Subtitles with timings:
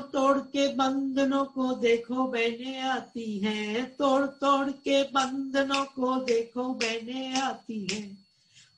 [0.00, 6.74] तोड़ तोड़ के बंधनों को देखो बहने आती हैं। तोड़ तोड़ के बंधनों को देखो
[6.74, 8.18] बहने आती हैं।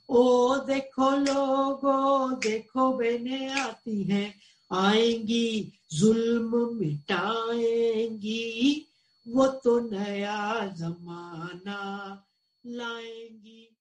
[0.08, 4.34] ओ देखो लोगो, देखो बहने आती हैं।
[4.72, 8.86] आएँगी, जुल्म मिटाएँगी।
[9.28, 12.22] वो तो नया जमाना
[12.66, 13.76] लाएँगी।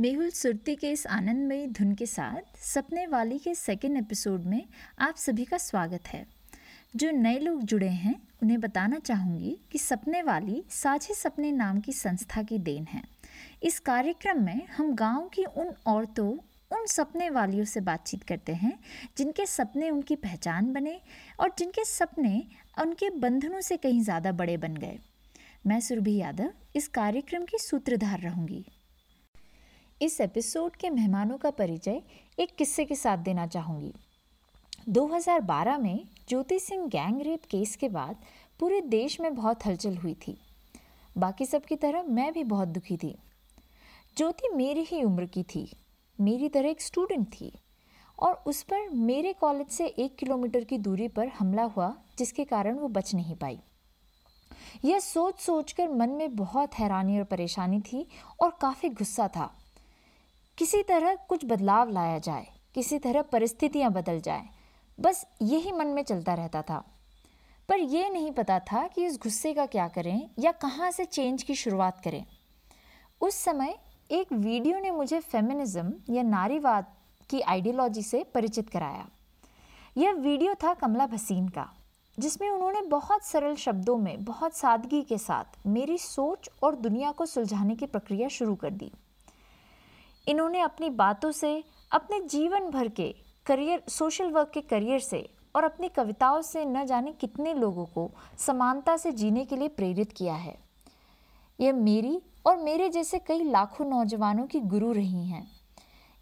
[0.00, 4.64] मेहुल सुरती के इस आनंदमयी धुन के साथ सपने वाली के सेकेंड एपिसोड में
[4.98, 6.26] आप सभी का स्वागत है।
[6.96, 11.92] जो नए लोग जुड़े हैं, उन्हें बताना चाहूँगी कि सपने वाली साझे सपने नाम की
[11.92, 13.02] संस्था की देन है।
[13.62, 16.30] इस कार्यक्रम में हम गाँव की उन औरतों,
[16.76, 18.78] उन सपने वालियों से बातचीत करते हैं,
[19.18, 21.00] जिनके सपने उनकी पहचान बने
[21.40, 22.44] और जिनके सपने
[22.80, 24.98] उनके बंधनों से कहीं ज़्यादा बड़े बन गए।
[25.66, 28.66] मैं सुरभि यादव, इस कार्यक्रम की सूत्रधार रहूँगी।
[30.02, 32.02] इस एपिसोड के मेहमानों का परिचय
[32.38, 33.94] एक किस्से के साथ देना चाहूँगी।
[34.88, 38.16] 2012 में Jyoti Singh gang rape case के बाद
[38.60, 40.38] पूरे देश में बहुत हलचल हुई थी।
[41.18, 43.18] बाकी सब की तरह मैं भी बहुत दुखी थी।
[44.16, 45.76] ज्योति मेरी ही उम्र की थी,
[46.20, 47.52] मेरी तरह एक स्टूडेंट थी
[48.18, 52.78] और उस पर मेरे कॉलेज से एक किलोमीटर की दूरी पर हमला हुआ, जिसके कारण
[52.78, 53.60] वो बच नहीं पाई।
[54.84, 58.08] यह सोच सोच कर मन में बहुत हैरानी और परेशानी थी
[58.42, 59.56] और काफ़ी गुस्सा था।
[60.60, 64.42] किसी तरह कुछ बदलाव लाया जाए, किसी तरह परिस्थितियाँ बदल जाए,
[65.00, 66.84] बस यही मन में चलता रहता था।
[67.68, 71.42] पर यह नहीं पता था कि इस गुस्से का क्या करें या कहाँ से चेंज
[71.42, 72.24] की शुरुआत करें।
[73.20, 73.78] उस समय
[74.10, 76.86] एक वीडियो ने मुझे फेमिनिज्म या नारीवाद
[77.30, 79.08] की आइडियोलॉजी से परिचित कराया।
[79.96, 81.68] यह वीडियो था कमला भसीन का,
[82.18, 87.26] जिसमें उन्होंने बहुत सरल शब्दों में, बहुत सादगी के साथ मेरी सोच और दुनिया को
[87.26, 88.92] सुलझाने की प्रक्रिया शुरू कर दी।
[90.30, 93.14] इन्होंने अपनी बातों से, अपने जीवन भर के
[93.46, 98.10] करियर, सोशल वर्क के करियर से और अपनी कविताओं से न जाने कितने लोगों को
[98.38, 100.58] समानता से जीने के लिए प्रेरित किया है।
[101.60, 105.50] यह मेरी और मेरे जैसे कई लाखों नौजवानों की गुरु रही हैं।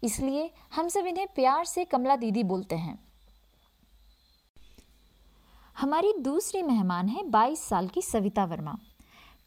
[0.03, 2.99] इसलिए हम सब इन्हें प्यार से कमला दीदी बोलते हैं।
[5.77, 8.77] हमारी दूसरी मेहमान है 22 साल की सविता वर्मा।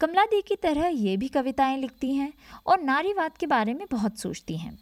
[0.03, 2.31] कमला दी की तरह ये भी कविताएँ लिखती हैं
[2.65, 4.77] और नारीवाद के बारे में बहुत सोचती हैं।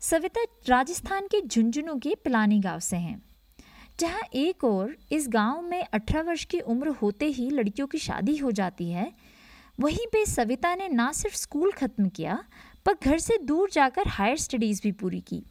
[0.00, 3.20] सविता राजस्थान के झुंझुनू के पिलानी गाँव से हैं,
[4.00, 8.36] जहाँ एक और इस गाँव में 18 वर्ष की उम्र होते ही लड़कियों की शादी
[8.36, 9.10] हो जाती है,
[9.80, 12.38] वहीं पे सविता ने ना सिर्फ़ स्कूल ख़त्म किया,
[12.86, 15.42] पर घर से दूर जाकर हायर स्टडीज़ भी पूरी की।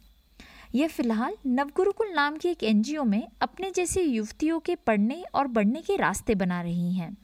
[0.74, 5.82] यह फ़िलहाल नवगुरुकुल नाम की एक एनजीओ में अपने जैसे युवतियों के पढ़ने और बढ़ने
[5.82, 7.16] के रास्ते बना रही हैं।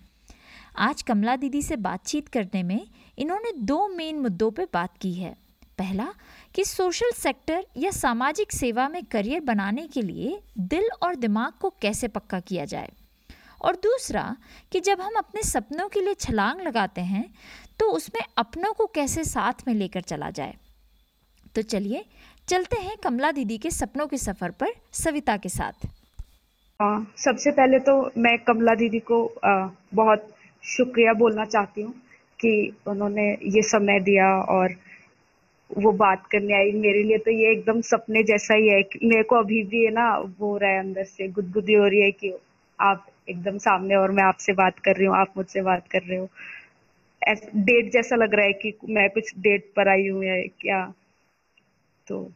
[0.76, 2.86] आज कमला दीदी से बातचीत करने में
[3.18, 5.34] इन्होंने दो मेन मुद्दों पर बात की है।
[5.78, 6.06] पहला
[6.54, 11.70] कि सोशल सेक्टर या सामाजिक सेवा में करियर बनाने के लिए दिल और दिमाग को
[11.82, 12.90] कैसे पक्का किया जाए?
[13.62, 14.24] और दूसरा
[14.72, 17.24] कि जब हम अपने सपनों के लिए छलांग लगाते हैं
[17.80, 20.54] तो उसमें अपनों को कैसे साथ में लेकर चला जाए?
[21.54, 22.04] तो चलिए
[22.48, 25.86] चलते हैं कमला दीदी के सपनों के सफ़र पर सविता के साथ।
[26.80, 30.34] आ, सबसे पहले तो मैं कमला दीदी को आ, बहुत
[30.64, 31.92] शुक्रिया बोलना चाहती हूँ
[32.40, 32.52] कि
[32.86, 34.74] उन्होंने ये समय दिया और
[35.70, 39.36] वो बात करने आई मेरे लिए तो ये एकदम सपने जैसा ही है मेरे को
[39.36, 42.32] अभी भी है ना वो हो रहा है अंदर से गुदगुदी हो रही है कि
[42.78, 46.18] आप एकदम सामने और मैं आपसे बात कर रही हूँ आप मुझसे बात कर रहे
[46.18, 46.28] हो।
[47.56, 50.82] डेट जैसा लग रहा है कि मैं कुछ डेट पर आई हूँ या क्या?
[52.06, 52.30] तो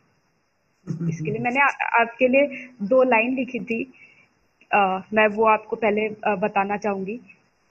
[1.09, 1.69] इसके लिए मैंने आ,
[2.01, 2.47] आपके लिए
[2.83, 3.83] दो लाइन लिखी थी।
[4.71, 7.21] आ, मैं वो आपको पहले आ, बताना चाहूँगी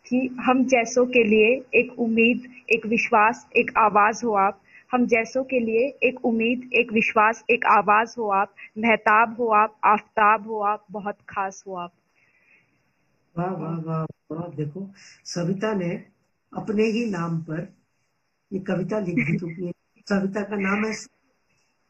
[0.07, 4.61] कि हम जैसों के लिए एक उम्मीद एक विश्वास एक आवाज़ हो आप।
[4.91, 9.79] हम जैसों के लिए एक उम्मीद एक विश्वास एक आवाज़ हो आप। महताब हो आप
[9.85, 11.93] आफ्ताब हो आप बहुत खास हो आप।
[13.37, 14.91] वाह वाह वाह वाह देखो
[15.25, 15.89] सविता ने
[16.53, 17.73] अपने ही नाम पर
[18.51, 19.71] ये कविता लिख दी चुकी है
[20.07, 20.93] सविता का नाम है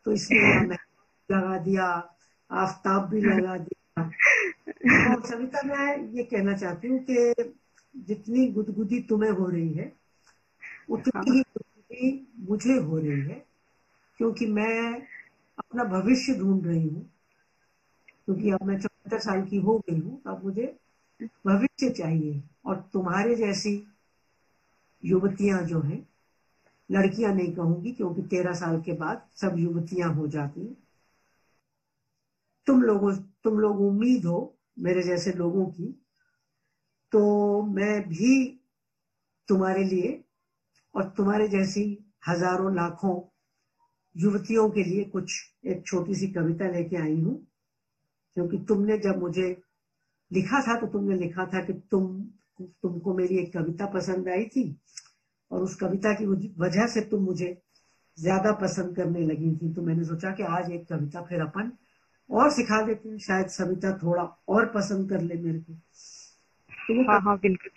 [0.06, 0.60] तो इसलिए
[1.32, 1.86] लगा दिया
[2.52, 4.04] आफ्ताब भी लगा दिया।
[5.16, 7.34] और सविता मैं ये कहना चाहती हूँ कि
[7.96, 9.92] जितनी गुदगुदी तुम्हें हो रही है
[10.90, 13.46] उतनी ही। गुदगुदी मुझे हो रही है
[14.20, 15.02] क्योंकि मैं
[15.58, 17.10] अपना भविष्य ढूंढ रही हूँ।
[18.26, 20.78] क्योंकि अब मैं चौहत्तर साल की हो गई हूँ अब मुझे
[21.46, 23.88] भविष्य चाहिए। और तुम्हारे जैसी
[25.04, 26.08] युवतियाँ जो हैं
[26.90, 30.78] लड़कियाँ नहीं कहूँगी क्योंकि तेरह साल के बाद सब युवतियाँ हो जाती
[32.68, 35.96] तुम लोगों तुम लोग उम्मीद हो मेरे जैसे लोगों की
[37.16, 38.62] तो मैं भी
[39.48, 40.24] तुम्हारे लिए
[40.96, 41.84] और तुम्हारे जैसी
[42.28, 43.14] हज़ारों लाखों
[44.16, 45.34] युवतियों के लिए कुछ
[45.66, 47.36] एक छोटी सी कविता लेके आई हूँ।
[48.38, 49.62] क्योंकि तुमने जब मुझे
[50.32, 52.24] लिखा था तो तुमने लिखा था कि तुम,
[52.62, 54.66] तुमको मेरी एक कविता पसंद आई थी
[55.52, 56.26] और उस कविता की
[56.60, 57.62] वजह से तुम मुझे
[58.20, 61.72] ज़्यादा पसंद करने लगी थी। तो मैंने सोचा कि आज एक कविता फिर अपन
[62.30, 65.74] और सिखा देते हैं, शायद सविता थोड़ा और पसंद कर ले मेरे को।
[66.90, 67.70] तो हाँ हाँ बिल्कुल।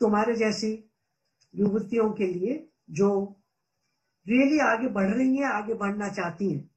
[0.00, 0.72] तुम्हारे जैसी
[1.54, 3.36] युवतियों के लिए जो
[4.28, 6.70] रियली आगे बढ़ रही हैं आगे बढ़ना चाहती हैं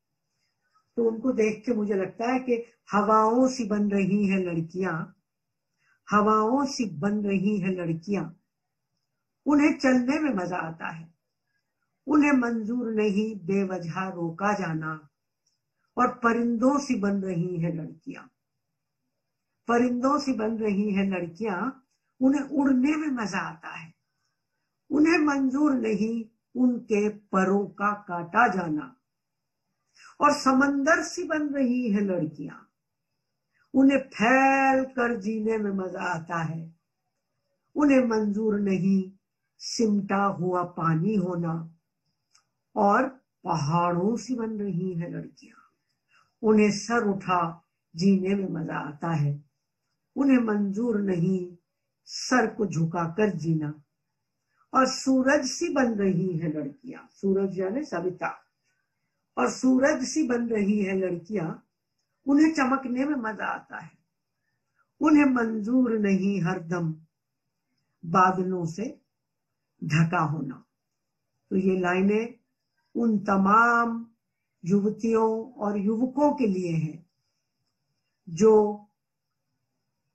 [0.97, 5.15] तो उनको देख के मुझे लगता है कि हवाओं सी बन रही हैं लड़कियाँ
[6.11, 8.39] हवाओं सी बन रही हैं लड़कियाँ
[9.45, 11.13] उन्हें चलने में मज़ा आता है।
[12.07, 15.09] उन्हें मंजूर नहीं बेवजह रोका जाना
[15.97, 18.29] और परिंदों सी बन रही हैं लड़कियाँ।
[19.67, 21.85] परिंदों सी बन रही है लड़कियाँ,
[22.21, 23.93] उन्हें उड़ने में मज़ा आता है।
[24.89, 26.25] उन्हें मंजूर नहीं
[26.55, 28.95] उनके परों का काटा जाना।
[30.19, 32.67] और समंदर सी बन रही है लड़कियाँ,
[33.73, 36.73] उन्हें फैल कर जीने में मज़ा आता है।
[37.75, 39.11] उन्हें मंजूर नहीं
[39.61, 41.53] सिमटा हुआ पानी होना।
[42.75, 43.07] और
[43.43, 45.57] पहाड़ों सी बन रही है लड़कियाँ,
[46.43, 47.41] उन्हें सर उठा
[47.95, 49.33] जीने में मज़ा आता है।
[50.15, 51.57] उन्हें मंजूर नहीं,
[52.05, 53.83] सर को झुकाकर जीना।
[54.73, 58.45] और सूरज सी बन रही है लड़कियाँ, सूरज यानी सविता।
[59.37, 61.67] और सूरज सी बन रही है लड़कियाँ,
[62.27, 63.91] उन्हें चमकने में मज़ा आता है।
[65.01, 66.95] उन्हें मंजूर नहीं हरदम
[68.05, 68.99] बादलों से
[69.83, 70.65] ढका होना।
[71.49, 72.33] तो ये लाइनें
[72.95, 74.07] उन तमाम
[74.65, 77.05] युवतियों और युवकों के लिए हैं,
[78.29, 78.82] जो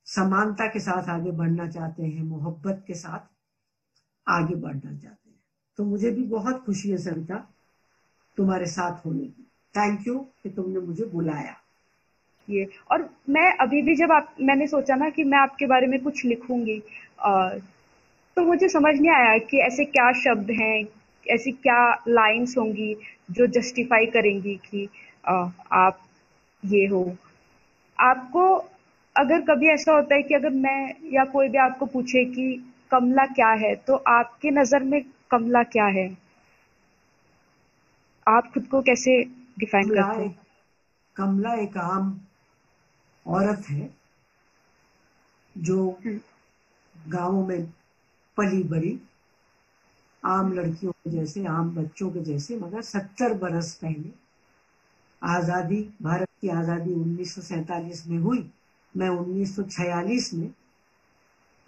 [0.09, 3.27] समानता के साथ आगे बढ़ना चाहते हैं मोहब्बत के साथ
[4.27, 5.41] आगे बढ़ना चाहते हैं।
[5.79, 7.37] तो मुझे भी बहुत खुशी है सरिता
[8.39, 9.43] तुम्हारे साथ होने की।
[9.75, 11.55] थैंक यू कि तुमने मुझे बुलाया।
[12.49, 15.99] ये और मैं अभी भी जब आप मैंने सोचा ना कि मैं आपके बारे में
[16.03, 16.79] कुछ लिखूँगी
[18.37, 20.85] तो मुझे समझ नहीं आया कि ऐसे क्या शब्द हैं
[21.27, 22.95] ऐसी क्या लाइंस होंगी
[23.31, 24.89] जो जस्टिफाई करेंगी कि
[25.29, 26.01] आ, आप
[26.65, 27.17] ये हो।
[27.99, 28.45] आपको
[29.19, 32.47] अगर कभी ऐसा होता है कि अगर मैं या कोई भी आपको पूछे कि
[32.91, 36.09] कमला क्या है तो आपके नज़र में कमला क्या है?
[38.27, 39.23] आप खुद को कैसे
[39.59, 40.39] डिफाइन करते हैं?
[41.17, 42.21] कमला एक आम
[43.27, 43.91] औरत है
[45.57, 46.21] जो हम्म।
[46.95, 47.67] गाँवों में
[48.37, 48.99] पली बड़ी
[50.23, 54.11] आम लड़कियों के जैसे आम बच्चों के जैसे मगर सत्तर बरस पहले
[55.23, 58.51] आज़ादी भारत की आज़ादी 1947 में हुई।
[58.95, 60.49] मैं 1946 में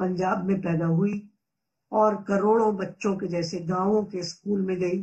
[0.01, 1.23] पंजाब में पैदा हुई
[1.93, 5.01] और करोड़ों बच्चों के जैसे गाँवों के स्कूल में गई।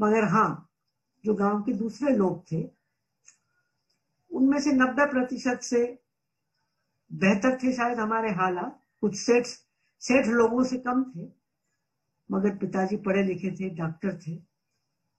[0.00, 0.68] मगर हाँ
[1.24, 2.62] जो गाँव के दूसरे लोग थे,
[4.30, 5.84] उनमें से 90 प्रतिशत से
[7.10, 9.46] बेहतर थे शायद हमारे हालात। कुछ सेठ
[10.02, 11.28] सेठ लोगों से कम थे,
[12.30, 14.36] मगर पिताजी पढ़े लिखे थे, डॉक्टर थे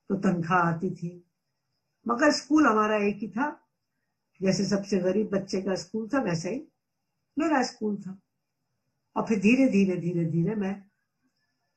[0.09, 1.11] तो तनख्वाह आती थी।
[2.05, 3.49] मगर स्कूल हमारा एक ही था
[4.41, 6.67] जैसे सबसे गरीब बच्चे का स्कूल था, वैसे ही
[7.39, 8.19] मेरा स्कूल था।
[9.15, 10.83] और फिर धीरे धीरे धीरे धीरे मैं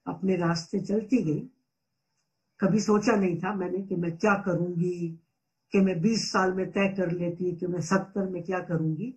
[0.07, 1.49] अपने रास्ते चलती गई।
[2.61, 5.19] कभी सोचा नहीं था मैंने कि मैं क्या करूँगी,
[5.73, 9.11] कि मैं 20 साल में तय कर लेती, कि मैं सत्तर में क्या करूँगी।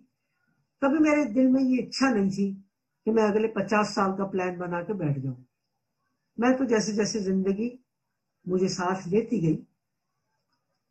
[0.82, 2.52] कभी मेरे दिल में ये इच्छा नहीं थी
[3.06, 5.46] कि मैं अगले 50 साल का प्लान बना के बैठ जाऊँ।
[6.40, 7.84] मैं तो जैसे जैसे ज़िंदगी
[8.48, 9.66] मुझे साथ लेती गई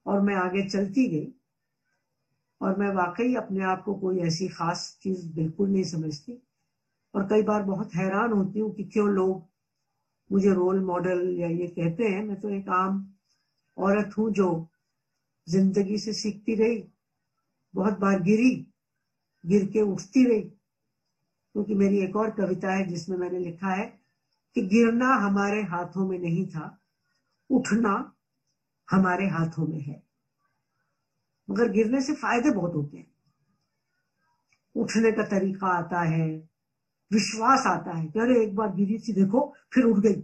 [0.05, 1.33] और मैं आगे चलती गई
[2.61, 6.41] और मैं वाकई अपने आप को कोई ऐसी खास चीज़ बिल्कुल नहीं समझती।
[7.13, 9.45] और कई बार बहुत हैरान होती हूँ कि क्यों लोग
[10.31, 13.11] मुझे रोल मॉडल या ये कहते हैं। मैं तो एक आम
[13.77, 14.67] औरत हूँ जो
[15.49, 16.83] ज़िंदगी से सीखती रही,
[17.73, 18.65] बहुत बार गिरी,
[19.45, 20.41] गिर के उठती रही।
[21.55, 23.85] क्योंकि तो मेरी एक और कविता है जिसमें मैंने लिखा है
[24.55, 26.79] कि गिरना हमारे हाथों में नहीं था,
[27.49, 28.11] उठना
[28.89, 30.04] हमारे हाथों में है।
[31.49, 33.07] मगर गिरने से फ़ायदे बहुत होते हैं।
[34.75, 36.27] उठने का तरीका आता है
[37.11, 40.21] विश्वास आता है कि अरे एक बार गिरी थी देखो फिर उठ गई।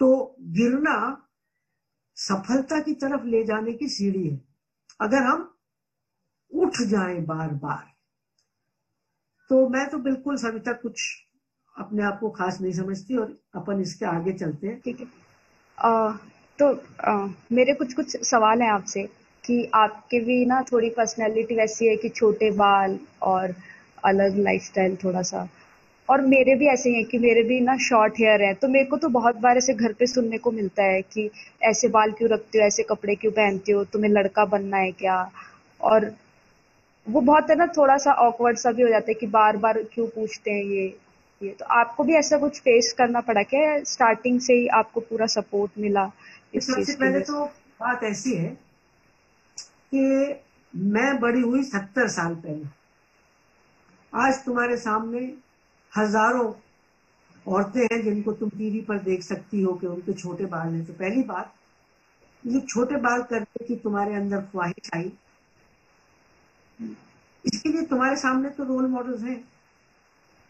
[0.00, 0.96] तो गिरना
[2.16, 4.40] सफलता की तरफ़ ले जाने की सीढ़ी है।
[5.00, 5.52] अगर हम
[6.52, 7.84] उठ जाएँ बार बार
[9.50, 11.02] तो मैं तो बिल्कुल सभी तक कुछ
[11.76, 15.06] अपने आप को खास नहीं समझती और अपन इसके आगे चलते हैं। ठीक है।
[16.58, 16.72] तो
[17.04, 19.08] आ, मेरे कुछ कुछ सवाल हैं आपसे।
[19.46, 23.54] कि आपके भी ना थोड़ी पर्सनैलिटी वैसी है कि छोटे बाल और
[24.04, 25.48] अलग लाइफस्टाइल थोड़ा सा।
[26.08, 28.84] और मेरे भी ऐसे ही है कि मेरे भी ना शॉर्ट हेयर है तो मेरे
[28.84, 31.28] को तो बहुत बार ऐसे घर पे सुनने को मिलता है कि
[31.62, 35.18] ऐसे बाल क्यों रखते हो ऐसे कपड़े क्यों पहनते हो तुम्हें लड़का बनना है क्या?
[35.80, 36.10] और
[37.06, 39.82] वो बहुत है ना थोड़ा सा ऑकवर्ड सा भी हो जाता है कि बार बार
[39.92, 40.84] क्यों पूछते हैं ये
[41.40, 43.78] ये। तो आपको भी ऐसा कुछ फेस करना पड़ा क्या?
[43.84, 46.10] स्टार्टिंग से ही आपको पूरा सपोर्ट मिला
[46.54, 47.44] इस सबसे पहले तो
[47.80, 48.56] बात ऐसी है
[49.92, 50.40] कि
[50.74, 52.64] मैं बड़ी हुई सत्तर साल पहले।
[54.12, 55.20] आज तुम्हारे सामने
[55.92, 56.52] हज़ारों
[57.46, 60.92] औरतें हैं जिनको तुम टीवी पर देख सकती हो कि उनके छोटे बाल हैं। तो
[60.92, 61.52] पहली बात,
[62.44, 65.12] ये छोटे बाल करने की तुम्हारे अंदर ख्वाहिश आई।
[67.44, 69.42] इसके लिए तुम्हारे सामने तो रोल मॉडल्स हैं।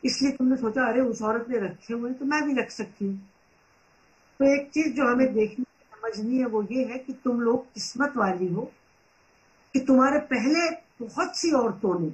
[0.02, 3.16] इसलिए तुमने सोचा, अरे उस औरत ने रखे हुए तो मैं भी रख सकती हूँ।
[4.40, 8.16] तो एक चीज़ जो हमें देखनी, समझनी है, वो ये है कि तुम लोग किस्मत
[8.16, 8.71] वाली हो।
[9.76, 10.68] कि तुम्हारे पहले
[11.00, 12.11] बहुत सी औरतों ने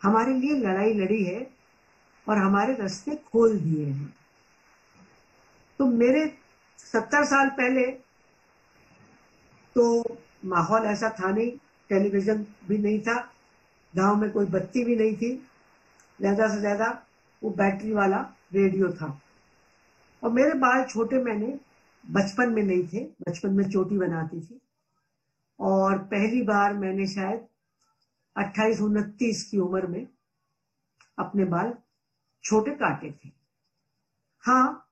[0.00, 1.40] हमारे लिए लड़ाई लड़ी है
[2.26, 4.08] और हमारे रास्ते खोल दिए हैं।
[5.80, 6.26] तो मेरे
[6.78, 7.84] सत्तर साल पहले
[9.76, 9.84] तो
[10.44, 11.50] माहौल ऐसा था नहीं,
[11.90, 13.16] टेलीविज़न भी नहीं था,
[13.94, 15.30] गाँव में कोई बत्ती भी नहीं थी,
[16.20, 16.90] ज़्यादा से ज़्यादा
[17.42, 18.18] वो बैटरी वाला
[18.54, 19.08] रेडियो था।
[20.22, 21.58] और मेरे बाल छोटे मैंने
[22.04, 24.60] बचपन में नहीं थे, बचपन में चोटी बनाती थी।
[25.60, 27.46] और पहली बार मैंने शायद
[28.36, 30.06] अट्ठाईस उनतीस की उम्र में
[31.18, 31.74] अपने बाल
[32.44, 33.32] छोटे काटे थे।
[34.38, 34.88] हाँ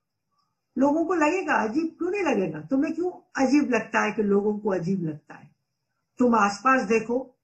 [0.78, 2.60] लोगों को लगेगा, अजीब क्यों नहीं लगेगा?
[2.60, 3.10] तुम्हें क्यों
[3.46, 5.50] अजीब लगता है कि लोगों को अजीब लगता है?
[6.18, 7.36] तुम आसपास देखो,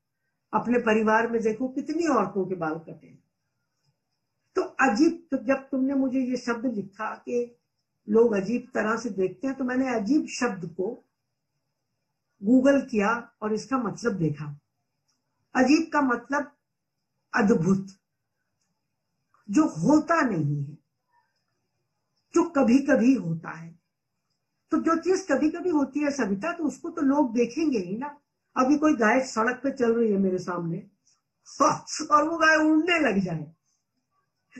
[0.52, 3.22] अपने परिवार में देखो, कितनी औरतों के बाल कटे हैं।
[4.56, 7.56] तो अजीब तो जब तुमने मुझे ये शब्द लिखा कि
[8.08, 11.05] लोग अजीब तरह से देखते हैं तो मैंने अजीब शब्द को
[12.42, 14.60] गूगल किया और इसका मतलब देखा।
[15.54, 16.56] अजीब का मतलब
[17.34, 17.86] अद्भुत,
[19.50, 20.78] जो होता नहीं है,
[22.34, 23.78] जो कभी कभी होता है।
[24.70, 28.20] तो जो चीज़ कभी कभी होती है सविता तो उसको तो लोग देखेंगे ही ना।
[28.56, 30.78] अभी कोई गाय सड़क पे चल रही है मेरे सामने,
[32.10, 33.52] और वो गाय उड़ने लग जाए।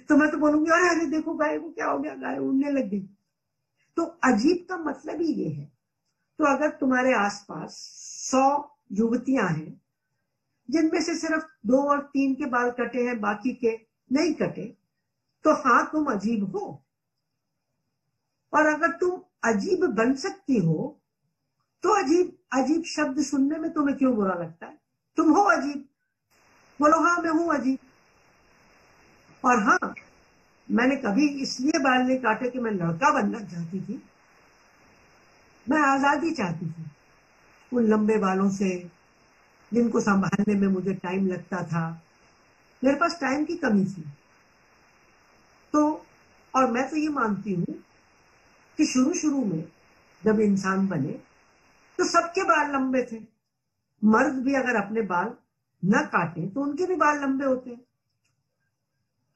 [0.09, 2.15] तो मैं तो बोलूँगी, अरे अरे, देखो गाय को क्या हो गया?
[2.15, 3.01] गाय उड़ने लग गई।
[3.97, 5.76] तो अजीब का मतलब ही ये है
[6.39, 7.77] तो अगर तुम्हारे आसपास
[8.31, 8.43] सौ
[8.93, 9.81] युवतियाँ हैं,
[10.69, 13.77] जिनमें से सिर्फ़ दो और तीन के बाल कटे हैं, बाकी के
[14.11, 14.65] नहीं कटे
[15.45, 16.83] तो हाँ तुम अजीब हो।
[18.53, 20.93] और अगर तुम अजीब बन सकती हो
[21.85, 24.79] तो अजीब अजीब शब्द सुनने में तुम्हें क्यों बुरा लगता है?
[25.19, 25.85] तुम हो अजीब।
[26.81, 27.79] बोलो हाँ मैं हूँ अजीब।
[29.45, 29.95] और हाँ
[30.69, 34.03] मैंने कभी इसलिए बाल नहीं काटे कि मैं लड़का बनना चाहती थी
[35.67, 36.85] मैं आज़ादी चाहती थी।
[37.73, 38.69] उन लंबे बालों से
[39.73, 41.89] जिनको संभालने में मुझे टाइम लगता था।
[42.83, 44.03] मेरे पास टाइम की कमी थी।
[45.75, 45.81] तो
[46.55, 47.75] और मैं तो ये मानती हूँ
[48.79, 49.65] कि शुरू शुरू में
[50.23, 51.13] जब इंसान बने
[51.99, 53.19] तो सबके बाल लंबे थे।
[54.03, 55.35] मर्द भी अगर अपने बाल
[55.83, 57.81] न काटे तो उनके भी बाल लंबे होते हैं।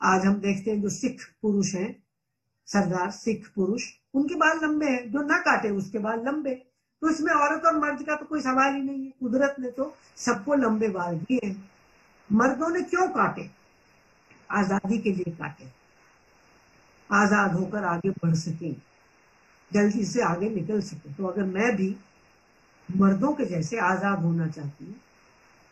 [0.01, 1.91] आज हम देखते हैं जो सिख पुरुष हैं।
[2.69, 3.83] सरदार सिख पुरुष
[4.15, 6.55] उनके बाल लंबे हैं, जो ना काटे उसके बाल लंबे।
[7.03, 9.95] तो इसमें औरत और मर्द का तो कोई सवाल ही नहीं है, कुदरत ने तो
[10.19, 11.55] सबको लंबे बाल दिए
[12.31, 13.49] मर्दों ने क्यों काटे?
[14.51, 15.69] आज़ादी के लिए काटे।
[17.11, 18.73] आज़ाद होकर आगे बढ़ सके।
[19.71, 21.95] जल्दी से आगे निकल सके। तो अगर मैं भी
[22.89, 24.95] मर्दों के जैसे आज़ाद होना चाहती हूँ,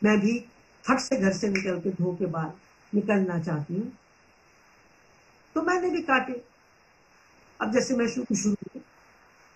[0.03, 0.39] मैं भी
[0.85, 2.53] फट से घर से निकल के धो के बाल
[2.93, 3.93] निकलना चाहती हूँ
[5.57, 6.33] तो मैंने भी काटे।
[7.61, 8.81] अब जैसे मैं शुरू शुरू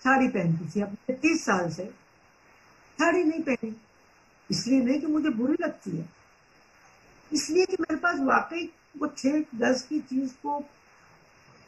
[0.00, 1.84] साड़ी पहनती थी, अब तीस साल से
[3.00, 3.76] साड़ी नहीं पहनी।
[4.50, 6.08] इसलिए नहीं कि मुझे बुरी लगती है।
[7.32, 10.64] इसलिए कि मेरे पास वाकई वो छह गज की चीज़ को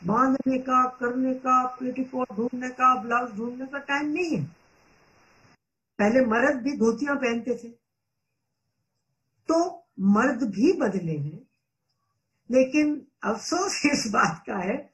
[0.04, 4.44] बांधने का, करने का पेटीकोट ढूँढने का, ब्लाउज ढूँढने का टाइम नहीं है।
[5.98, 7.68] पहले मर्द भी धोतियाँ पहनते थे।
[9.48, 11.48] तो मर्द भी बदले हैं।
[12.50, 14.93] लेकिन अफसोस इस बात का है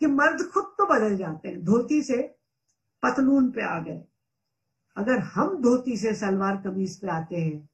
[0.00, 2.36] कि मर्द खुद तो बदल जाते हैं। धोती से
[3.02, 4.04] पतलून पे आ गए।
[4.96, 7.68] अगर हम धोती से सलवार कमीज पे आते हैं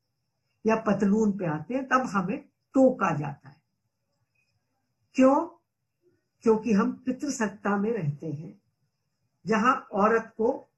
[0.67, 2.39] या पतलून पे आते हैं, तब हमें
[2.75, 3.63] टोका जाता है।
[5.15, 5.47] क्यों?
[6.43, 8.63] क्योंकि हम पितृसत्ता में रहते हैं,
[9.47, 10.69] जहाँ औरत को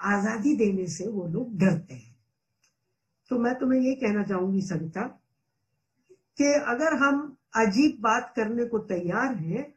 [0.00, 2.16] आज़ादी देने से वो लोग डरते हैं।
[3.30, 5.02] तो मैं तुम्हें ये कहना चाहूँगी सविता
[6.10, 9.75] कि अगर हम अजीब बात करने को तैयार हैं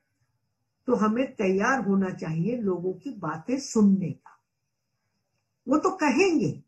[0.89, 4.39] तो हमें तैयार होना चाहिए लोगों की बातें सुनने का।
[5.67, 6.63] वो तो कहेंगे।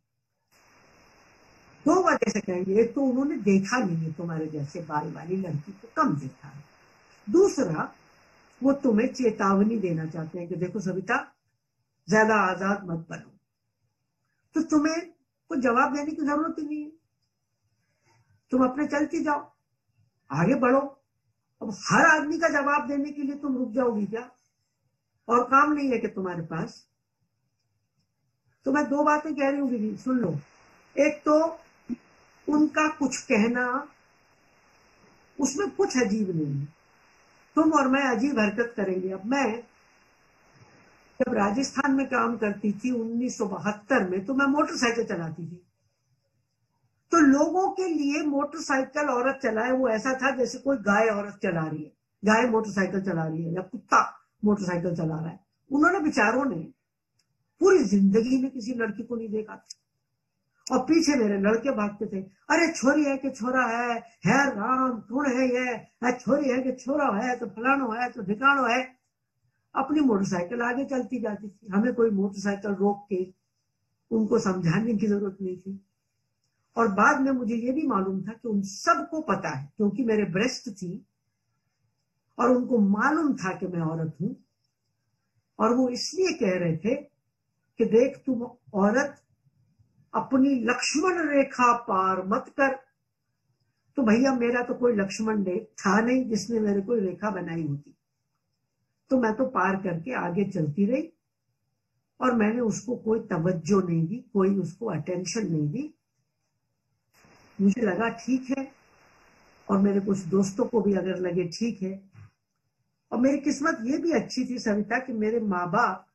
[1.86, 5.72] दो वजह से कहेंगे, एक तो उन्होंने देखा नहीं है तुम्हारे जैसे बाल वाली लड़की
[5.72, 6.63] को, कम देखा। है
[7.28, 7.96] दूसरा,
[8.63, 11.36] वो तुम्हें चेतावनी देना चाहते हैं कि देखो सविता,
[12.10, 13.32] ज़्यादा आज़ाद मत बनो।
[14.56, 15.12] तो तुम्हें
[15.50, 16.92] कोई जवाब देने की ज़रूरत ही नहीं है।
[18.51, 19.51] तुम अपने चलती जाओ,
[20.32, 21.00] आगे बढ़ो।
[21.62, 24.30] अब हर आदमी का जवाब देने के लिए तुम रुक जाओगी क्या?
[25.27, 26.88] और काम नहीं है कि तुम्हारे पास?
[28.65, 30.39] तो मैं दो बातें कह रही हूँ दीदी सुन लो।
[30.96, 31.60] एक तो
[32.48, 33.88] उनका कुछ कहना,
[35.39, 36.68] उसमें कुछ अजीब नहीं है।
[37.56, 39.63] तुम और मैं अजीब हरकत करेंगे। अब मैं
[41.20, 45.62] जब राजस्थान में काम करती थी उन्नीस सौ बहत्तर में तो मैं मोटरसाइकिल चलाती थी।
[47.12, 51.68] तो लोगों के लिए मोटरसाइकिल औरत चलाए, वो ऐसा था जैसे कोई गाय औरत चला
[51.68, 51.91] रही है।
[52.25, 55.39] गाय मोटरसाइकिल चला रही है या कुत्ता मोटरसाइकिल चला रहा है।
[55.72, 56.56] उन्होंने विचारों ने
[57.62, 62.22] पूरी ज़िंदगी में किसी लड़की को नहीं देखा था। और पीछे मेरे लड़के भागते थे,
[62.22, 63.96] अरे छोरी है कि छोरा है?
[64.25, 65.75] है राम, कौन है ये?
[66.03, 67.39] है छोरी है कि छोरा है?
[67.39, 68.82] तो फलानो है तो ढिकानो है?
[69.75, 73.34] अपनी मोटरसाइकिल आगे चलती जाती थी। हमें कोई मोटरसाइकिल रोक के
[74.12, 75.86] उनको समझाने की ज़रूरत नहीं थी।
[76.78, 80.24] और बाद में मुझे ये भी मालूम था कि उन सबको पता है, क्योंकि मेरे
[80.24, 81.06] ब्रेस्ट थी,
[82.40, 84.36] और उनको मालूम था कि मैं औरत हूँ।
[85.60, 86.96] और वो इसलिए कह रहे थे
[87.80, 89.22] कि देख, तुम औरत
[90.13, 92.75] अपनी लक्ष्मण रेखा पार मत कर।
[93.98, 97.96] तो भैया, मेरा तो कोई लक्ष्मण था नहीं जिसने मेरे कोई रेखा बनाई होती।
[99.10, 101.10] तो मैं तो पार करके आगे चलती रही,
[102.20, 105.94] और मैंने उसको कोई तवज्जो नहीं दी, कोई उसको अटेंशन नहीं दी।
[107.62, 108.72] मुझे लगा, ठीक है।
[109.70, 112.12] और मेरे कुछ दोस्तों को भी अगर लगे, ठीक है।
[113.12, 116.08] और मेरी किस्मत ये भी अच्छी थी सविता कि मेरे माँ बाप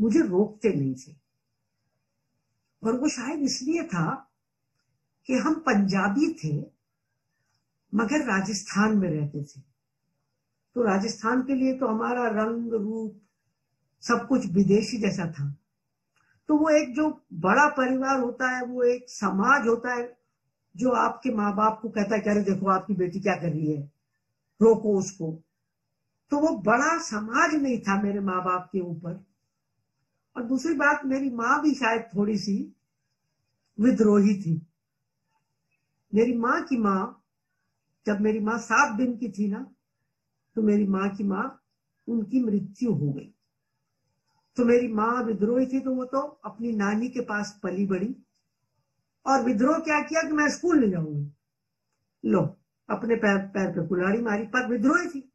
[0.00, 1.12] मुझे रोकते नहीं थे।
[2.84, 4.32] और वो शायद इसलिए था
[5.26, 6.70] कि हम पंजाबी थे,
[7.94, 9.60] मगर राजस्थान में रहते थे।
[10.74, 13.20] तो राजस्थान के लिए तो हमारा रंग, रूप
[14.00, 15.56] सब कुछ विदेशी जैसा था।
[16.48, 20.16] तो वो एक जो बड़ा परिवार होता है, वो एक समाज होता है,
[20.76, 23.82] जो आपके माँ बाप को कहता है रहे देखो, आपकी बेटी क्या कर रही है?
[24.62, 25.42] रोको उसको।
[26.30, 29.24] तो वो बड़ा समाज नहीं था मेरे माँ बाप के ऊपर।
[30.36, 32.76] और दूसरी बात, मेरी माँ भी शायद थोड़ी सी
[33.80, 34.66] विद्रोही थी।
[36.14, 37.24] मेरी माँ की माँ,
[38.06, 39.66] जब मेरी माँ सात दिन की थी ना
[40.54, 41.62] तो मेरी माँ की माँ,
[42.08, 43.34] उनकी मृत्यु हो गई।
[44.56, 48.14] तो मेरी माँ विद्रोही थी तो वो तो अपनी नानी के पास पली बड़ी।
[49.26, 51.32] और विद्रोह क्या किया कि मैं स्कूल नहीं जाऊँगी।
[52.24, 52.56] लो,
[52.88, 55.32] अपने पैर पैर पे कुल्हाड़ी मारी, पर विद्रोही थी।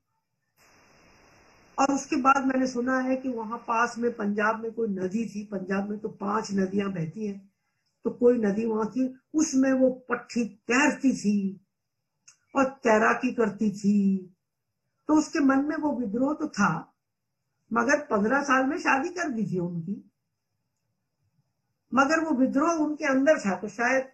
[1.79, 5.43] और उसके बाद मैंने सुना है कि वहाँ पास में पंजाब में कोई नदी थी,
[5.43, 7.51] पंजाब में तो पाँच नदियाँ बहती हैं
[8.05, 11.61] तो कोई नदी वहाँ थी, उसमें वो पट्टी तैरती थी
[12.55, 14.33] और तैराकी करती थी।
[15.07, 16.96] तो उसके मन में वो विद्रोह तो था
[17.73, 20.11] मगर पंद्रह साल में शादी कर दी थी उनकी।
[21.93, 24.09] मगर वो विद्रोह उनके अंदर था तो शायद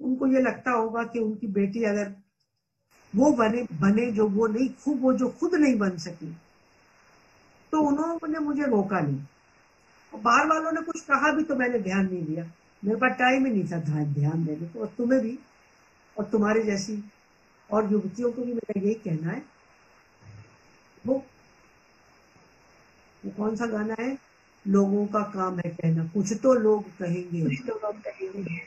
[0.00, 2.14] उनको ये लगता होगा कि उनकी बेटी अगर
[3.16, 6.36] वो बने बने जो वो नहीं, खूब वो जो खुद नहीं बन सकी।
[7.72, 9.20] तो उन्होंने मुझे रोका नहीं।
[10.14, 12.44] और बाहर वालों ने कुछ कहा भी तो मैंने ध्यान नहीं दिया।
[12.84, 15.38] मेरे पास टाइम ही नहीं था ध्यान देने को। और तुम्हें भी,
[16.18, 17.04] और तुम्हारे जैसी
[17.70, 19.42] और युवतियों को भी मेरा यही कहना है।
[21.06, 21.24] वो
[23.24, 24.18] वो कौन सा गाना है?
[24.68, 28.62] लोगों का काम है कहना। कुछ तो लोग कहेंगे। कुछ तो लोग कहेंगे।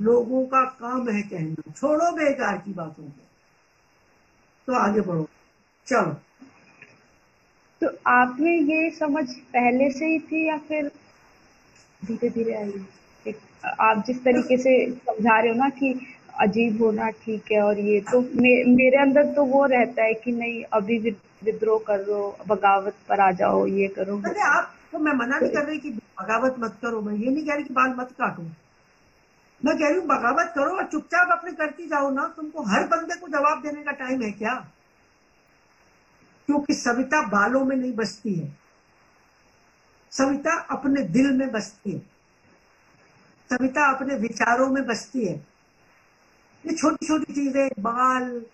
[0.00, 3.26] लोगों का काम है कहना। छोड़ो बेकार की बातों को।
[4.66, 5.28] तो आगे बढ़ो।
[5.86, 6.16] चलो।
[7.80, 10.90] तो आप में ये समझ पहले से ही थी या फिर
[12.04, 12.72] धीरे धीरे आई?
[13.80, 16.06] आप जिस तरीके से समझा रहे हो ना कि
[16.40, 20.32] अजीब होना ठीक है और ये तो मे, मेरे अंदर तो वो रहता है कि
[20.32, 20.98] नहीं अभी
[21.46, 25.52] विद्रोह कर करो बगावत पर आ जाओ ये करो अरे आप तो मैं मना नहीं
[25.52, 28.42] कर। रही कि बगावत मत करो मैं ये नहीं कह रही कि बाल मत काटो।
[29.64, 33.20] मैं कह रही हूँ बगावत करो और चुपचाप अपने करती जाओ ना तुमको हर बंदे
[33.20, 34.54] को जवाब देने का टाइम है क्या?
[36.48, 38.58] क्योंकि सविता बालों में नहीं बसती है।
[40.12, 41.98] सविता अपने दिल में बसती है।
[43.50, 45.34] सविता अपने विचारों में बसती है।
[46.64, 48.44] ये छोटी छोटी चीज़ें बाल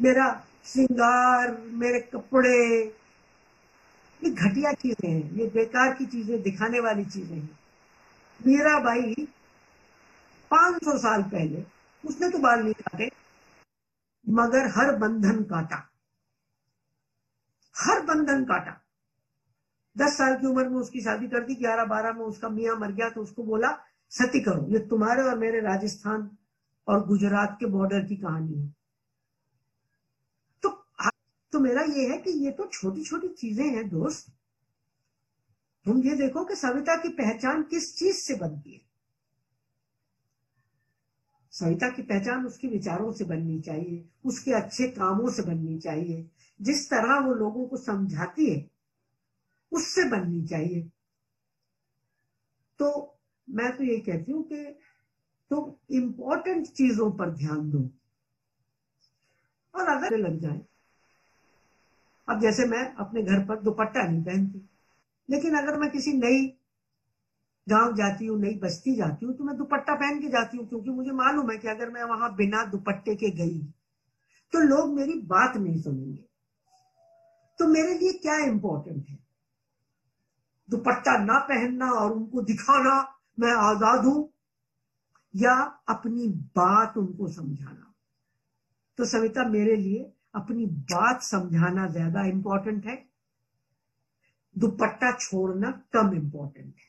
[0.00, 0.28] मेरा
[0.64, 2.58] श्रृंगार, मेरे कपड़े,
[4.22, 7.58] ये घटिया चीज़ें हैं, ये बेकार की चीज़ें, दिखाने वाली चीज़ें हैं।
[8.40, 9.14] मीरा भाई
[10.50, 11.64] 500 साल पहले,
[12.04, 13.10] उसने तो बाल नहीं काटे,
[14.26, 15.76] मगर हर बंधन काटा।
[17.76, 18.80] हर बंधन काटा।
[19.96, 22.92] दस साल की उम्र में उसकी शादी कर दी, ग्यारह बारह में उसका मियाँ मर
[22.92, 23.70] गया तो उसको बोला,
[24.12, 26.30] सती करो, ये तुम्हारे और मेरे राजस्थान
[26.88, 28.79] और गुजरात के बॉर्डर की कहानी है।
[31.52, 34.32] तो मेरा ये है कि ये तो छोटी छोटी चीज़ें हैं दोस्त।
[35.86, 38.80] तुम ये देखो कि सविता की पहचान किस चीज़ से बनती है।
[41.50, 46.30] सविता की पहचान उसके विचारों से बननी चाहिए, उसके अच्छे कामों से बननी चाहिए।
[46.62, 48.70] जिस तरह वो लोगों को समझाती है,
[49.72, 50.90] उससे बननी चाहिए।
[52.78, 53.18] तो
[53.50, 54.64] मैं तो ये कहती हूँ कि
[55.50, 57.90] तुम तो इंपॉर्टेंट चीज़ों पर ध्यान दो।
[59.74, 60.60] और अगर लग जाए
[62.30, 64.68] अब जैसे मैं अपने घर पर दुपट्टा नहीं पहनती।
[65.28, 66.46] लेकिन अगर मैं किसी नई
[67.66, 70.90] गाँव जाती हूँ, नई बस्ती जाती हूँ तो मैं दुपट्टा पहन के जाती हूँ, क्योंकि
[70.90, 73.58] मुझे मालूम है कि अगर मैं वहाँ बिना दुपट्टे के गई
[74.52, 76.24] तो लोग मेरी बात नहीं सुनेंगे।
[77.58, 79.18] तो मेरे लिए क्या इंपॉर्टेंट है?
[80.68, 82.94] दुपट्टा ना पहनना और उनको दिखाना,
[83.38, 84.28] मैं आज़ाद हूँ,
[85.34, 85.54] या
[85.88, 87.92] अपनी बात उनको समझाना?
[88.98, 93.10] तो सविता, मेरे लिए अपनी बात समझाना ज़्यादा इंपॉर्टेंट है।
[94.56, 96.88] दुपट्टा छोड़ना कम इंपॉर्टेंट है।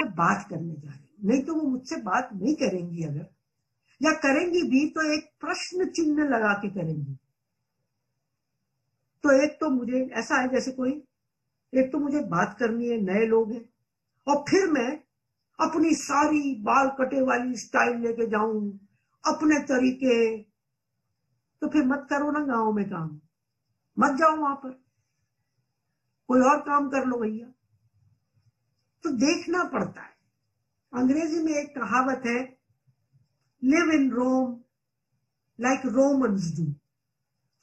[0.00, 3.26] मैं बात करने जा रही नहीं तो वो मुझसे बात नहीं करेंगी अगर।
[4.00, 7.14] या करेंगी भी तो एक प्रश्न चिन्ह लगा के करेंगी।
[9.24, 10.90] तो एक तो मुझे ऐसा है जैसे कोई,
[11.72, 13.64] एक तो मुझे बात करनी है, नए लोग हैं।
[14.26, 14.90] और फिर मैं
[15.58, 18.78] अपनी सारी बाल कटे वाली स्टाइल लेके जाऊँ,
[19.24, 20.14] अपने तरीके
[21.62, 23.20] तो फिर मत करो ना गाँव में काम।
[23.98, 24.70] मत जाओ वहाँ पर।
[26.28, 27.46] कोई और काम कर लो भैया।
[29.02, 30.12] तो देखना पड़ता है।
[30.94, 32.58] अंग्रेज़ी में एक कहावत है
[33.64, 34.60] live in Rome
[35.60, 36.66] like Romans do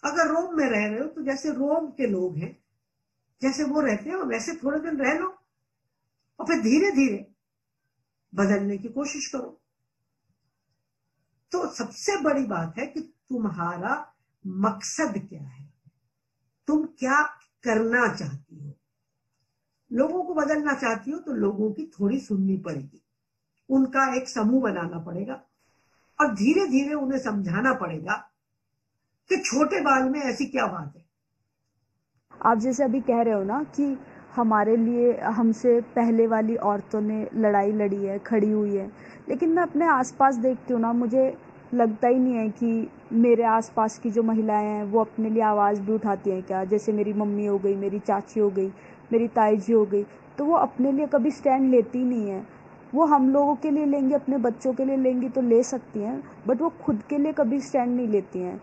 [0.03, 2.63] अगर रोम में रह रहे हो तो जैसे रोम के लोग हैं,
[3.41, 5.27] जैसे वो रहते हैं वैसे थोड़े दिन रह लो।
[6.39, 7.31] और फिर धीरे धीरे
[8.35, 9.61] बदलने की कोशिश करो।
[11.51, 14.13] तो सबसे बड़ी बात है कि तुम्हारा
[14.47, 15.69] मकसद क्या है?
[16.67, 17.23] तुम क्या
[17.63, 18.73] करना चाहती हो?
[19.91, 23.01] लोगों को बदलना चाहती हो तो लोगों की थोड़ी सुननी पड़ेगी।
[23.69, 25.41] उनका एक समूह बनाना पड़ेगा
[26.19, 28.13] और धीरे धीरे उन्हें समझाना पड़ेगा
[29.29, 31.05] कि छोटे बाल में ऐसी क्या बात है।
[32.45, 33.97] आप जैसे अभी कह रहे हो ना कि
[34.35, 38.91] हमारे लिए, हमसे पहले वाली औरतों ने लड़ाई लड़ी है, खड़ी हुई है,
[39.29, 41.37] लेकिन मैं अपने आसपास देखती हूँ ना, मुझे
[41.73, 45.81] लगता ही नहीं है कि मेरे आसपास की जो महिलाएँ हैं, वो अपने लिए आवाज़
[45.81, 46.63] भी उठाती हैं क्या?
[46.65, 48.67] जैसे मेरी मम्मी हो गई, मेरी चाची हो गई,
[49.11, 50.03] मेरी ताई जी हो गई
[50.37, 52.43] तो वो अपने लिए कभी स्टैंड लेती नहीं है।
[52.93, 56.23] वो हम लोगों के लिए लेंगी, अपने बच्चों के लिए लेंगी तो ले सकती हैं,
[56.47, 58.61] बट वो खुद के लिए कभी स्टैंड नहीं लेती हैं।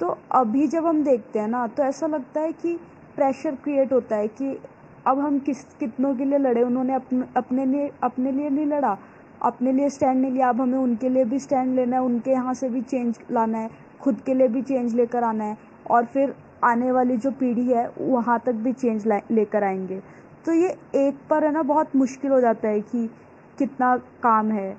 [0.00, 2.74] तो अभी जब हम देखते हैं ना तो ऐसा लगता है कि
[3.16, 4.56] प्रेशर क्रिएट होता है कि
[5.06, 8.96] अब हम किस, कितनों के लिए लड़े, उन्होंने अपने अपने लिए अपने लिए नहीं लड़ा।
[9.44, 12.54] अपने लिए स्टैंड नहीं लिया अब हमें उनके लिए भी स्टैंड लेना है उनके यहाँ
[12.54, 15.56] से भी चेंज लाना है खुद के लिए भी चेंज लेकर आना है
[15.90, 20.00] और फिर आने वाली जो पीढ़ी है वहाँ तक भी चेंज लेकर आएँगे।
[20.46, 23.06] तो ये एक पर है ना बहुत मुश्किल हो जाता है कि
[23.58, 24.76] कितना काम है।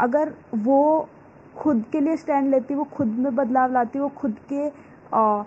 [0.00, 1.08] अगर वो
[1.56, 4.68] खुद के लिए स्टैंड लेती वो खुद में बदलाव लाती वो खुद के
[5.14, 5.42] आ,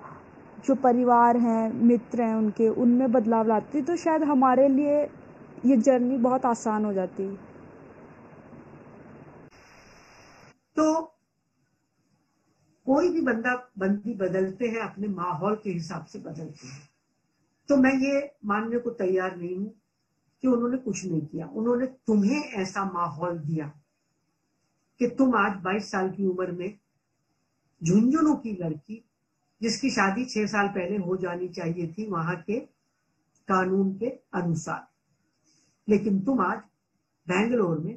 [0.65, 5.01] जो परिवार हैं मित्र हैं उनके उनमें बदलाव लाती तो शायद हमारे लिए
[5.65, 7.27] ये जर्नी बहुत आसान हो जाती।
[10.77, 11.01] तो
[12.85, 16.89] कोई भी बंदा बंदी बदलते हैं, अपने माहौल के हिसाब से बदलते हैं।
[17.69, 19.81] तो मैं ये मानने को तैयार नहीं हूँ
[20.41, 23.67] कि उन्होंने कुछ नहीं किया। उन्होंने तुम्हें ऐसा माहौल दिया
[24.99, 26.79] कि तुम आज 22 साल की उम्र में
[27.83, 29.09] झुंझुनू की लड़की,
[29.61, 32.59] जिसकी शादी छह साल पहले हो जानी चाहिए थी वहाँ के
[33.47, 34.87] कानून के अनुसार।
[35.89, 36.57] लेकिन तुम आज
[37.27, 37.93] बेंगलोर में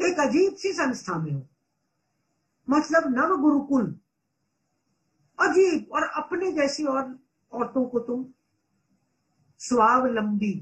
[0.00, 1.46] एक अजीब सी संस्था में हो।
[2.68, 3.86] मतलब नव गुरुकुल।
[5.38, 7.18] अजीब, और अपने जैसी और
[7.52, 8.24] औरतों को तुम
[9.60, 10.52] स्वावलंबी।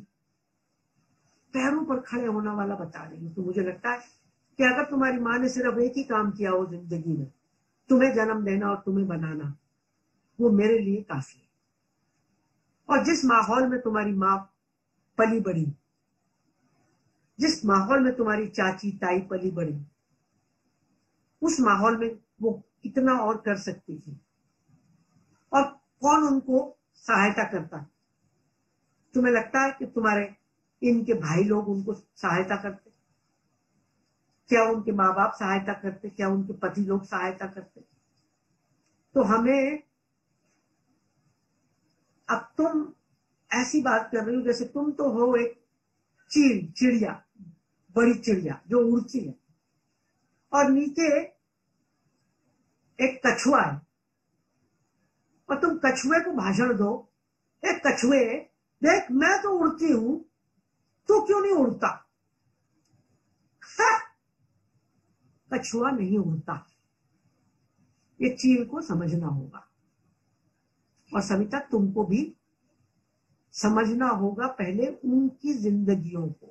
[1.55, 3.99] पैरों पर खड़े होने वाला बता रही हो। तो मुझे लगता है
[4.59, 7.27] कि अगर तुम्हारी माँ ने सिर्फ़ एक ही काम किया हो ज़िंदगी में,
[7.91, 9.57] तुम्हें जन्म देना और तुम्हें बनाना,
[10.39, 11.49] वो मेरे लिए काफ़ी है।
[12.89, 14.37] और जिस माहौल में तुम्हारी माँ
[15.19, 15.67] पली बड़ी,
[17.39, 19.73] जिस माहौल में तुम्हारी चाची, ताई पली बड़ी
[21.43, 24.21] उस माहौल में वो कितना और कर सकती थी?
[25.53, 25.63] और
[26.01, 27.91] कौन उनको सहायता करता?
[29.15, 30.37] तुम्हें लगता है कि तुम्हारे
[30.83, 32.91] इनके भाई लोग उनको सहायता करते?
[34.49, 36.11] क्या उनके माँ बाप सहायता करते?
[36.11, 37.81] क्या उनके पति लोग सहायता करते?
[39.15, 39.83] तो हमें
[42.31, 42.93] अब तुम
[43.53, 45.61] ऐसी बात कर रही हो जैसे तुम तो हो एक
[46.31, 47.25] चील, चिड़िया,
[47.97, 49.40] बड़ी चिड़िया, जो उड़ती है।
[50.53, 51.21] और नीचे
[53.01, 53.87] एक कछुआ है।
[55.51, 57.13] और तुम कछुए को भाषण दो।
[57.65, 58.35] एक कछुए,
[58.85, 60.25] देख, मैं तो उड़ती हूँ,
[61.09, 62.09] तू क्यों नहीं उड़ता?
[63.63, 64.01] हाँ।
[65.53, 66.67] कछुआ नहीं उड़ता।
[68.23, 69.69] ये चील को समझना होगा।
[71.15, 72.37] और सविता, तुमको भी
[73.53, 76.47] समझना होगा पहले उनकी जिंदगियों को।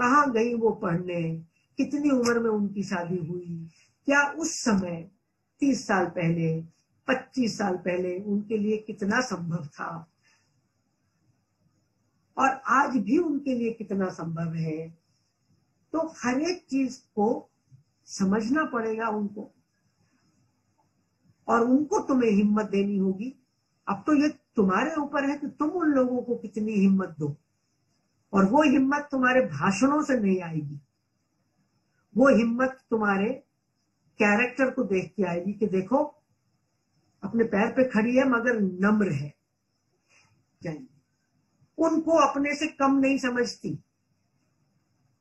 [0.00, 1.47] कहा गई वो पढ़ने?
[1.78, 3.68] कितनी उम्र में उनकी शादी हुई?
[4.04, 5.10] क्या उस समय,
[5.60, 6.60] तीस साल पहले,
[7.08, 10.12] पच्चीस साल पहले उनके लिए कितना संभव था?
[12.38, 14.88] और आज भी उनके लिए कितना संभव है?
[15.92, 17.50] तो हर एक चीज़ को
[18.06, 19.54] समझना पड़ेगा उनको।
[21.48, 23.46] और उनको तुम्हें हिम्मत देनी होगी।
[23.88, 27.36] अब तो ये तुम्हारे ऊपर है कि तुम उन लोगों को कितनी हिम्मत दो।
[28.32, 30.80] और वो हिम्मत तुम्हारे भाषणों से नहीं आएगी।
[32.18, 33.28] वो हिम्मत तुम्हारे
[34.18, 36.04] कैरेक्टर को देख के आएगी कि देखो,
[37.22, 39.38] अपने पैर पे खड़ी है, मगर नम्र है।
[41.78, 43.78] उनको अपने से कम नहीं समझती।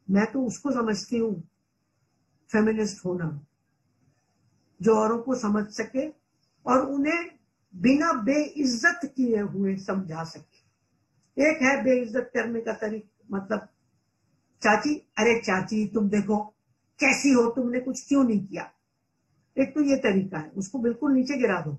[0.10, 1.42] मैं तो उसको समझती हूँ
[2.52, 3.46] फेमिनिस्ट होना।
[4.82, 6.10] जो औरों को समझ सके
[6.66, 7.26] और उन्हें
[7.76, 10.58] बिना बेइज्जत किए हुए समझा सके।
[11.44, 13.60] एक है बेइज्जत करने का तरीका मतलब
[14.62, 16.54] चाची, अरे चाची, तुम देखो
[17.00, 18.72] कैसी हो तुमने, कुछ क्यों नहीं किया?
[19.58, 21.78] एक तो ये तरीका है, उसको बिल्कुल नीचे गिरा दो।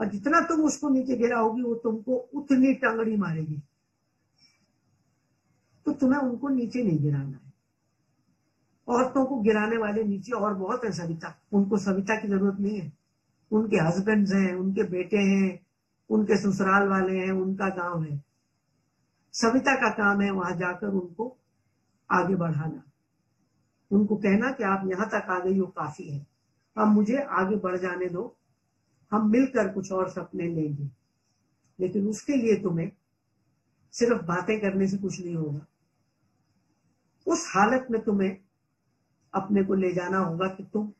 [0.00, 3.62] और जितना तुम उसको नीचे गिराओगी, वो तुमको उतनी टंगड़ी मारेगी।
[5.84, 7.46] तो तुम्हें उनको नीचे नहीं गिराना है।
[8.88, 12.92] औरतों को गिराने वाले नीचे और बहुत है सविता। उनको सविता की ज़रूरत नहीं है।
[13.52, 15.66] उनके हस्बैंड हैं, उनके बेटे हैं,
[16.10, 18.24] उनके ससुराल वाले हैं, उनका गाँव है।
[19.32, 21.36] सविता का काम है वहाँ जाकर उनको
[22.10, 22.82] आगे बढ़ाना।
[23.92, 26.26] उनको कहना कि आप यहाँ तक आ गई हो, काफ़ी है।
[26.78, 28.36] अब मुझे आगे बढ़ जाने दो।
[29.10, 30.90] हम मिलकर कुछ और सपने लेंगे।
[31.80, 32.92] लेकिन उसके लिए तुम्हें
[33.92, 35.66] सिर्फ़ बातें करने से कुछ नहीं होगा।
[37.26, 38.38] उस हालत में तुम्हें
[39.34, 40.92] अपने को ले जाना होगा कि तुम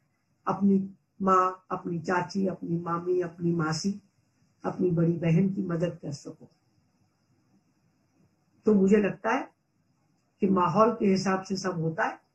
[0.46, 4.02] अपनी माँ, अपनी चाची, अपनी मामी, अपनी मासी,
[4.64, 6.48] अपनी बड़ी बहन की मदद कर सको।
[8.66, 9.50] तो मुझे लगता है
[10.40, 12.25] कि माहौल के हिसाब से सब होता है।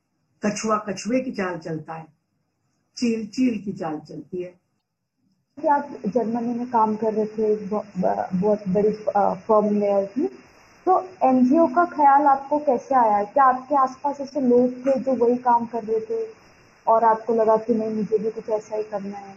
[0.43, 2.05] कछुआ कछुए की चाल चलता है
[2.97, 4.59] चील चील की चाल चलती है।
[5.57, 8.91] आप जर्मनी में काम कर रहे थे बहुत बड़ी
[9.47, 10.27] फर्म में थी
[10.85, 13.23] तो एनजीओ का ख्याल आपको कैसे आया?
[13.23, 16.25] क्या आपके आसपास ऐसे लोग थे जो वही काम कर रहे थे
[16.87, 19.35] और आपको लगा कि नहीं मुझे भी कुछ ऐसा ही करना है?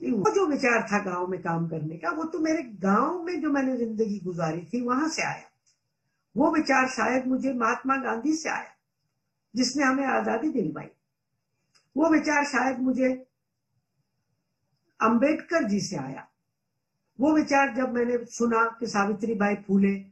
[0.00, 3.50] वो जो विचार था गाँव में काम करने का वो तो मेरे गाँव में जो
[3.50, 5.48] मैंने ज़िंदगी गुजारी थी वहाँ से आया।
[6.36, 8.73] वो विचार शायद मुझे महात्मा गांधी से आया।
[9.56, 10.86] जिसने हमें आज़ादी दिलवाई।
[11.96, 13.26] वो विचार शायद मुझे
[15.00, 16.28] अंबेडकर जी से आया।
[17.20, 20.06] वो विचार जब मैंने सुना कि सावित्री बाई फूले,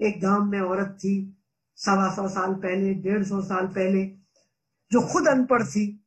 [0.00, 1.36] एक गाँव में औरत थी,
[1.76, 4.06] सवा सौ साल पहले, डेढ़ सौ साल पहले,
[4.92, 6.04] जो खुद अनपढ़ थी,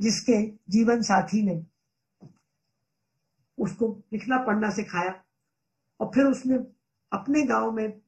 [0.00, 1.66] जिसके जीवन साथी ने
[3.58, 5.24] उसको लिखना, पढ़ना, सिखाया,
[6.00, 6.54] और फिर उसने
[7.12, 8.00] अपने गाँव में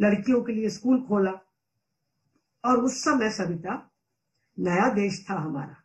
[0.00, 1.32] लड़कियों के लिए स्कूल खोला
[2.66, 3.90] और उस समय सविता,
[4.58, 5.76] नया देश था हमारा।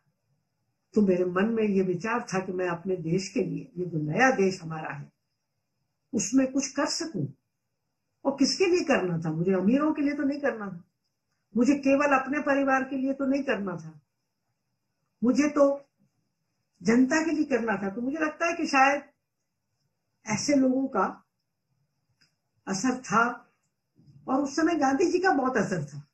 [0.94, 3.98] तो मेरे मन में ये विचार था कि मैं अपने देश के लिए, ये जो
[3.98, 5.12] नया देश हमारा है,
[6.14, 7.34] उसमें कुछ कर सकूँ?
[8.24, 9.32] और किसके लिए करना था?
[9.32, 10.84] मुझे अमीरों के लिए तो नहीं करना था।
[11.56, 14.00] मुझे केवल अपने परिवार के लिए तो नहीं करना था।
[15.24, 15.84] मुझे तो
[16.82, 19.02] जनता के लिए करना था। तो मुझे लगता है कि शायद
[20.26, 21.24] ऐसे लोगों का
[22.68, 23.52] असर था।
[24.28, 26.11] और उस समय गांधी जी का बहुत असर था।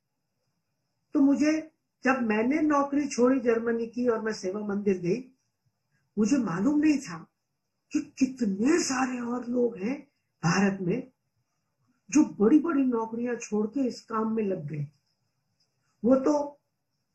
[1.14, 1.71] तो मुझे,
[2.05, 5.21] जब मैंने नौकरी छोड़ी जर्मनी की और मैं सेवा मंदिर गई,
[6.18, 7.27] मुझे मालूम नहीं था
[7.92, 10.01] कि कितने सारे और लोग हैं
[10.42, 11.11] भारत में
[12.11, 14.87] जो बड़ी बड़ी नौकरियाँ छोड़ के इस काम में लग गए।
[16.05, 16.61] वो तो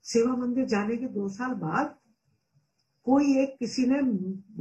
[0.04, 1.96] सेवा मंदिर जाने के दो साल बाद
[3.04, 4.00] कोई एक किसी ने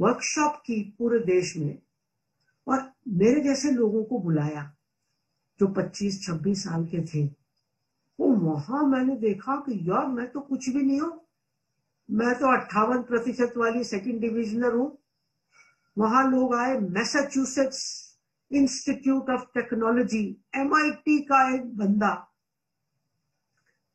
[0.03, 1.79] वर्कशॉप की पूरे देश में
[2.67, 4.75] और मेरे जैसे लोगों को बुलाया,
[5.59, 7.42] जो 25-26 साल के थे।
[8.43, 11.19] वहाँ मैंने देखा कि यार मैं तो कुछ भी नहीं हूँ।
[12.09, 14.97] मैं तो अट्ठावन प्रतिशत वाली सेकंड डिविजनर हूँ।
[15.97, 17.81] वहाँ लोग आए Massachusetts
[18.51, 20.25] Institute of Technology
[20.55, 22.11] MIT का एक बंदा।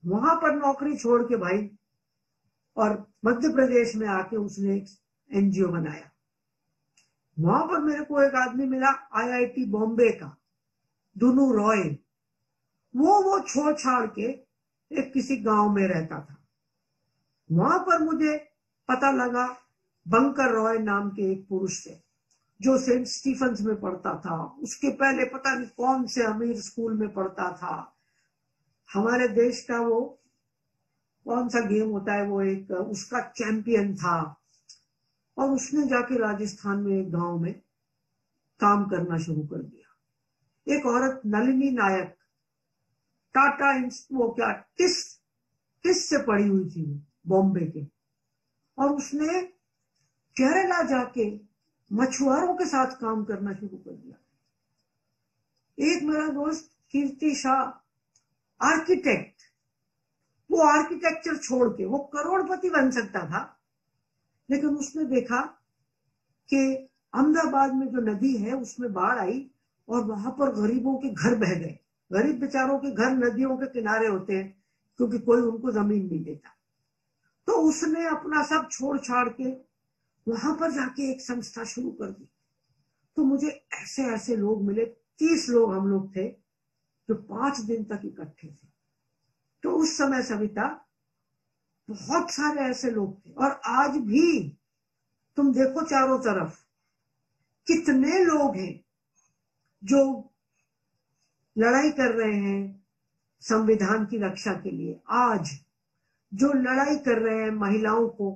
[0.03, 1.69] वहाँ पर नौकरी छोड़ के भाई,
[2.77, 4.87] और मध्य प्रदेश में आके उसने एक
[5.31, 6.11] एनजीओ बनाया।
[7.37, 10.37] वहाँ पर मेरे को एक आदमी मिला आईआईटी बॉम्बे का,
[11.17, 11.83] दुनू रॉय
[12.99, 14.23] वो वो छोड़ छाड़ के
[14.93, 16.45] एक किसी गाँव में रहता था।
[17.53, 18.39] वहाँ पर मुझे
[18.89, 19.47] पता लगा
[20.09, 22.01] बंकर रॉय नाम के एक पुरुष से,
[22.61, 27.13] जो सेंट स्टीफन्स में पढ़ता था। उसके पहले पता नहीं कौन से अमीर स्कूल में
[27.13, 27.97] पढ़ता था।
[28.93, 30.21] हमारे देश का वो,
[31.25, 34.41] कौन सा गेम होता है, वो एक, उसका चैंपियन था।
[35.39, 37.61] और उसने जाके राजस्थान में एक गाँव में
[38.61, 39.89] काम करना शुरू कर दिया।
[40.77, 42.18] एक औरत नलिनी नायक
[43.35, 45.19] टाटा वो क्या टिस
[45.83, 47.87] टिस से पड़ी हुई थी बॉम्बे के?
[48.79, 49.43] और उसने
[50.37, 51.41] केरला जाके
[51.93, 54.17] मछुआरों के साथ काम करना शुरू कर दिया।
[55.79, 57.63] एक मेरा दोस्त, कीर्ति शाह,
[58.67, 59.35] आर्किटेक्ट,
[60.51, 63.61] वो आर्किटेक्चर छोड़ के, वो करोड़पति बन सकता था,
[64.51, 65.41] लेकिन उसने देखा
[66.49, 69.51] कि अहमदाबाद में जो नदी है, उसमें बाढ़ आई
[69.89, 71.79] और वहाँ पर गरीबों के घर बह गए।
[72.13, 74.63] गरीब बेचारों के घर नदियों के किनारे होते हैं,
[74.97, 76.51] क्योंकि कोई उनको ज़मीन नहीं देता।
[77.47, 79.69] तो उसने अपना सब छोड़ छाड़ के
[80.29, 82.29] वहाँ पर जाके एक संस्था शुरू कर दी।
[83.17, 84.85] तो मुझे ऐसे ऐसे लोग मिले,
[85.19, 86.29] तीस लोग हम लोग थे,
[87.09, 88.69] जो पाँच दिन तक इकट्ठे थे।
[89.63, 90.89] तो उस समय सविता,
[91.91, 94.59] बहुत सारे ऐसे लोग थे। और आज भी,
[95.37, 96.65] तुम देखो चारों तरफ़,
[97.67, 98.85] कितने लोग हैं
[99.85, 100.28] जो
[101.59, 102.85] लड़ाई कर रहे हैं
[103.43, 105.51] संविधान की रक्षा के लिए। आज
[106.33, 108.31] जो लड़ाई कर रहे हैं महिलाओं को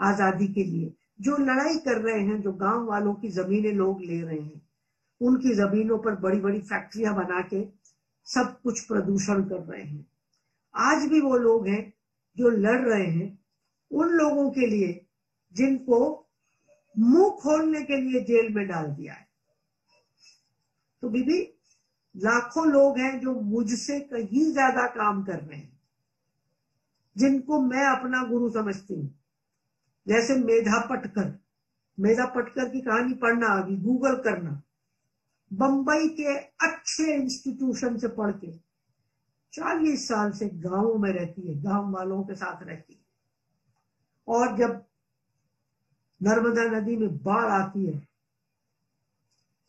[0.00, 4.20] आज़ादी के लिए, जो लड़ाई कर रहे हैं, जो गाँव वालों की जमीनें लोग ले
[4.20, 4.60] रहे हैं,
[5.20, 7.64] उनकी जमीनों पर बड़ी बड़ी फैक्ट्रियाँ बना के
[8.26, 10.06] सब कुछ प्रदूषण कर रहे हैं।
[10.74, 11.82] आज भी वो लोग हैं
[12.36, 13.38] जो लड़ रहे हैं
[13.90, 15.06] उन लोगों के लिए
[15.54, 16.00] जिनको
[16.98, 19.26] मुँह खोलने के लिए जेल में डाल दिया है।
[21.02, 21.42] तो बीबी
[22.14, 25.78] लाखों लोग हैं जो मुझसे कहीं ज़्यादा काम कर रहे हैं,
[27.16, 29.14] जिनको मैं अपना गुरु समझती हूँ।
[30.06, 31.38] जैसे मेधा पटकर
[31.98, 34.50] मेधा पटकर की कहानी पढ़ना अभी गूगल करना।
[35.52, 38.52] बंबई के अच्छे इंस्टीट्यूशन से पढ़ के
[39.52, 43.00] चालीस साल से गाँवों में रहती है, गाँव वालों के साथ रहती है।
[44.28, 44.84] और जब
[46.20, 48.07] नर्मदा नदी में बाढ़ आती है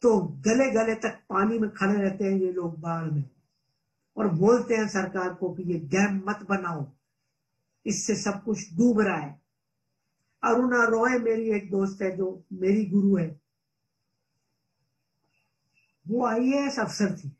[0.02, 3.30] तो गले गले तक पानी में खड़े रहते हैं ये लोग बाढ़ में।
[4.18, 6.92] और बोलते हैं सरकार को कि ये डैम मत बनाओ,
[7.86, 9.42] इससे सब कुछ डूब रहा है।
[10.44, 13.42] अरुणा रॉय मेरी एक दोस्त है जो मेरी गुरु है।
[16.08, 17.38] वो आईएएस अफसर थी।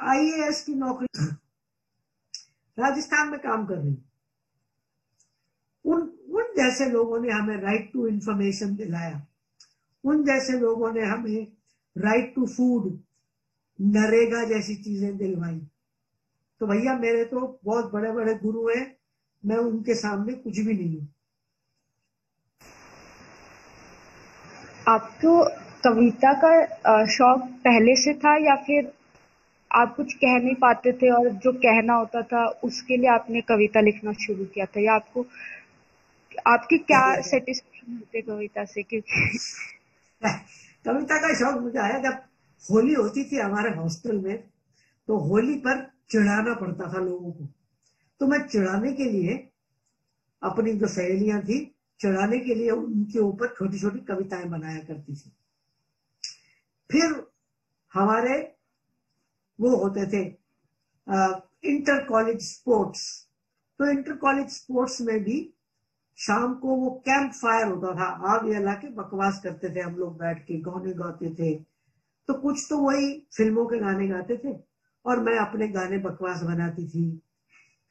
[0.00, 1.24] आईएएस की नौकरी
[2.78, 3.98] राजस्थान में काम कर रही
[5.84, 9.26] उन उन जैसे लोगों ने हमें राइट टू इंफॉर्मेशन दिलाया।
[10.04, 11.55] उन जैसे लोगों ने हमें
[11.96, 12.98] राइट टू फ़ूड
[13.78, 15.58] नरेगा जैसी चीज़ें दिलवाई।
[16.60, 18.84] तो भैया मेरे तो बहुत बड़े बड़े गुरु हैं
[19.44, 21.08] मैं उनके सामने कुछ भी नहीं हूँ।
[24.88, 25.42] आपको
[25.84, 28.92] कविता का शौक पहले से था या फिर
[29.70, 33.80] आप कुछ कह नहीं पाते थे और जो कहना होता था उसके लिए आपने कविता
[33.80, 34.80] लिखना शुरू किया था?
[34.80, 35.26] या आपको
[36.46, 38.82] आपकी क्या सेटिस्फेक्शन होते कविता से?
[38.82, 39.38] क्योंकि
[40.86, 42.22] कविता का शौक मुझे आया जब
[42.64, 44.36] होली होती थी हमारे हॉस्टल में
[45.08, 47.46] तो होली पर चिढ़ाना पड़ता था लोगों को।
[48.20, 49.34] तो मैं चिढ़ाने के लिए
[50.42, 51.58] अपनी जो सहेलियाँ थी
[52.00, 55.30] चढ़ाने के लिए उनके ऊपर छोटी छोटी कविताएँ बनाया करती थी।
[56.90, 57.22] फिर
[57.92, 58.38] हमारे
[59.58, 60.24] वो होते थे
[61.06, 63.02] आ, इंटर कॉलेज स्पोर्ट्स
[63.80, 65.38] तो इंटर कॉलेज स्पोर्ट्स में भी
[66.18, 70.16] शाम को वो कैंप फायर होता था। आग जला के बकवास करते थे हम लोग
[70.18, 71.54] बैठ के, गाने गाते थे।
[72.28, 74.54] तो कुछ तो वही फ़िल्मों के गाने गाते थे
[75.04, 77.04] और मैं अपने गाने बकवास बनाती थी।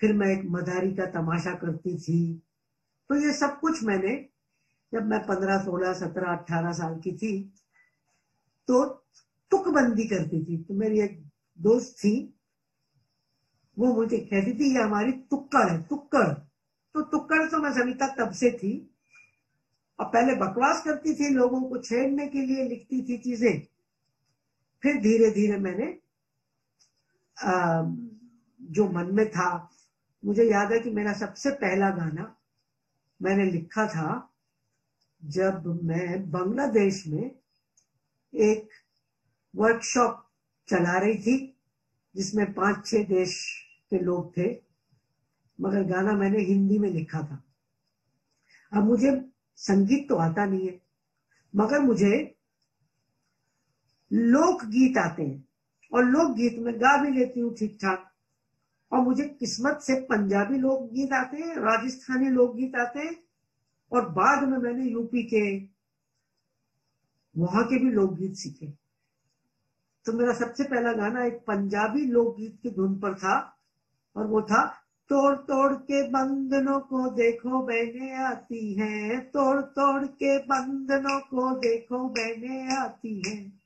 [0.02, 2.22] फिर मैं एक मदारी का तमाशा करती थी।
[3.10, 4.16] तो ये सब कुछ मैंने
[4.94, 7.32] जब मैं पंद्रह, सोलह, सत्रह अट्ठारह साल की थी
[8.68, 8.84] तो
[9.52, 11.22] तुकबंदी करती थी। तो मेरी एक
[11.60, 12.14] दोस्त थी,
[13.78, 16.28] वो मुझे कहती थी, ये हमारी तुक्कड़ है, तुक्कड़।
[16.96, 18.74] तो तुक्कड़ तो मैं सविता तब से थी।
[20.00, 23.60] और पहले बकवास करती थी लोगों को छेड़ने के लिए लिखती थी चीज़ें।
[24.84, 25.98] फिर धीरे धीरे मैंने
[27.38, 27.82] आ,
[28.62, 29.50] जो मन में था
[30.24, 32.36] मुझे याद है कि मेरा सबसे पहला गाना
[33.22, 34.10] मैंने लिखा था
[35.22, 37.24] जब मैं बांग्लादेश में
[38.34, 38.70] एक
[39.56, 40.24] वर्कशॉप
[40.68, 41.38] चला रही थी
[42.16, 43.36] जिसमें पाँच छह देश
[43.90, 44.54] के लोग थे।
[45.60, 47.42] मगर गाना मैंने हिंदी में लिखा था।
[48.72, 49.12] अब मुझे
[49.60, 50.80] संगीत तो आता नहीं है,
[51.54, 52.14] मगर मुझे
[54.12, 55.48] लोकगीत आते हैं
[55.92, 58.12] और लोकगीत में गा भी लेती हूँ ठीक ठाक
[58.92, 63.16] और मुझे किस्मत से पंजाबी लोकगीत आते हैं, राजस्थानी लोकगीत आते हैं
[63.92, 65.58] और बाद में मैंने यूपी के,
[67.36, 68.68] वहाँ के भी लोकगीत सीखे।
[70.06, 73.38] तो मेरा सबसे पहला गाना एक पंजाबी लोकगीत की धुन पर था
[74.16, 74.64] और वो था
[75.10, 82.10] तोड़ तोड़ के बंधनों को देखो बहने आती हैं। तोड़ तोड़ के बंधनों को देखो
[82.10, 83.60] बहने आती हैं।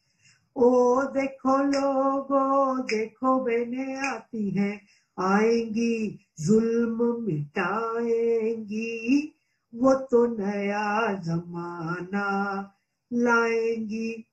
[0.55, 4.81] ओ देखो लोगो देखो बहने आती हैं।
[5.19, 9.35] आएँगी, जुल्म मिटाएँगी।
[9.75, 12.71] वो तो नया जमाना
[13.13, 14.25] लाएँगी।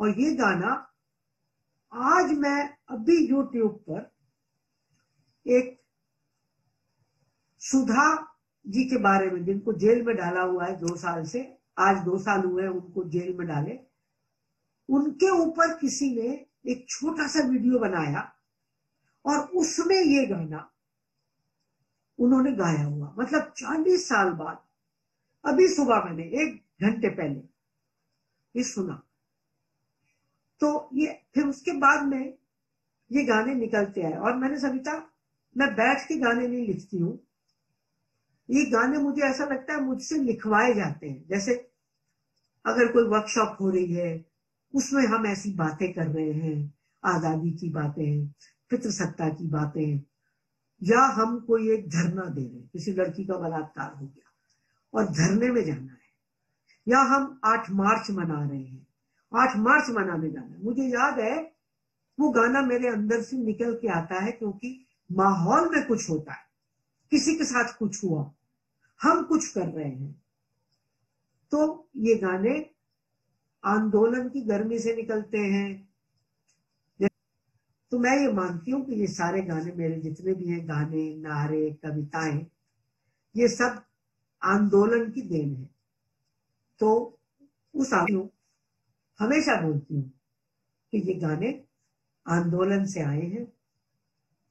[0.00, 0.88] और ये गाना
[1.92, 4.10] आज मैं अभी यूट्यूब पर
[5.48, 5.80] एक
[7.58, 8.34] सुधा
[8.66, 12.18] जी के बारे में, जिनको जेल में डाला हुआ है दो साल से, आज दो
[12.18, 13.78] साल हुए हैं उनको जेल में डाले।
[14.88, 18.32] उनके ऊपर किसी ने एक छोटा सा वीडियो बनाया
[19.26, 20.70] और उसमें ये गाना
[22.18, 24.58] उन्होंने गाया हुआ। मतलब चालीस साल बाद,
[25.44, 27.40] अभी सुबह मैंने, एक घंटे पहले
[28.56, 29.02] ये सुना।
[30.60, 32.38] तो ये, फिर उसके बाद में
[33.12, 35.14] ये गाने निकलते आए और मैंने सविता
[35.56, 37.18] मैं बैठ के गाने नहीं लिखती हूँ।
[38.48, 41.54] ये गाने मुझे ऐसा लगता है मुझसे लिखवाए जाते हैं। जैसे
[42.64, 44.24] अगर कोई वर्कशॉप हो रही है,
[44.74, 48.28] उसमें हम ऐसी बातें कर रहे हैं, आज़ादी की बातें
[48.70, 50.00] फित्र सत्ता की बातें
[50.82, 54.30] या हम कोई एक धरना दे रहे हैं। किसी लड़की का बलात्कार हो गया
[54.94, 55.98] और धरने में जाना है,
[56.86, 58.86] या हम आठ मार्च मना रहे हैं,
[59.32, 61.36] आठ मार्च मनाने जाना है। मुझे याद है,
[62.18, 66.46] वो गाना मेरे अंदर से निकल के आता है क्योंकि माहौल में कुछ होता है।
[67.10, 68.34] किसी के साथ कुछ हुआ,
[69.02, 70.22] हम कुछ कर रहे हैं।
[71.50, 72.70] तो ये गाने
[73.64, 75.88] आंदोलन की गर्मी से निकलते हैं।
[77.90, 81.70] तो मैं ये मानती हूँ कि ये सारे गाने मेरे जितने भी हैं, गाने, नारे,
[81.72, 82.46] कविताएँ,
[83.36, 83.82] ये सब
[84.42, 85.70] आंदोलन की देन है।
[86.78, 87.18] तो
[87.74, 87.92] उस
[89.18, 90.12] हमेशा बोलती हूँ
[90.92, 91.64] कि ये गाने
[92.26, 93.57] आंदोलन से आए हैं।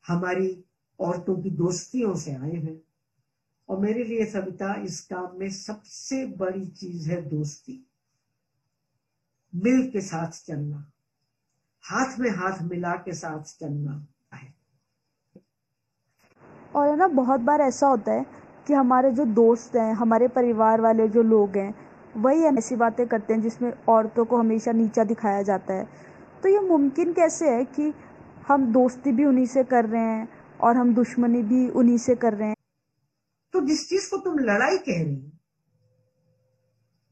[0.07, 0.65] हमारी
[0.99, 2.81] औरतों की दोस्तियों से आए हैं।
[3.69, 7.87] और मेरे लिए सविता, इस काम में सबसे बड़ी चीज़ है दोस्ती।
[9.55, 10.91] मिल के साथ चलना,
[11.81, 14.53] हाथ में हाथ मिला के साथ चलना है।
[16.75, 18.25] और है ना, बहुत बार ऐसा होता है
[18.67, 21.87] कि हमारे जो दोस्त हैं, हमारे परिवार वाले जो लोग हैं,
[22.17, 25.89] वही ऐसी बातें करते हैं जिसमें औरतों को हमेशा नीचा दिखाया जाता है।
[26.43, 27.93] तो ये मुमकिन कैसे है कि
[28.47, 30.27] हम दोस्ती भी उन्हीं से कर रहे हैं
[30.59, 32.55] और हम दुश्मनी भी उन्हीं से कर रहे हैं।
[33.53, 35.31] तो जिस चीज़ को तुम लड़ाई कह रही हो,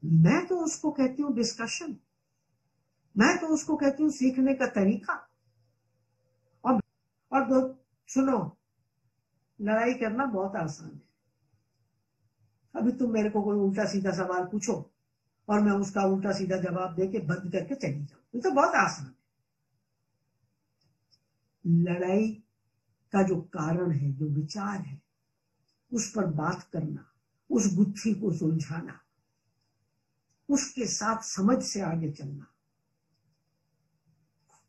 [0.02, 1.96] मैं तो उसको कहती हूँ डिस्कशन
[3.14, 5.14] मैं तो उसको कहती हूँ सीखने का तरीका।
[6.64, 6.80] और
[7.32, 7.60] और दो,
[8.08, 8.38] सुनो,
[9.58, 11.00] लड़ाई करना बहुत आसान है।
[12.74, 14.74] अभी तुम मेरे को कोई उल्टा सीधा सवाल पूछो
[15.48, 19.06] और मैं उसका उल्टा सीधा जवाब देके बंद करके चली जाऊँ। ये तो बहुत आसान
[19.06, 19.14] है।
[21.66, 22.32] लड़ाई
[23.12, 25.02] का जो कारण है, जो विचार है,
[25.92, 27.12] उस पर बात करना,
[27.50, 29.00] उस गुत्थी को सुलझाना,
[30.48, 32.46] उसके साथ समझ से आगे चलना,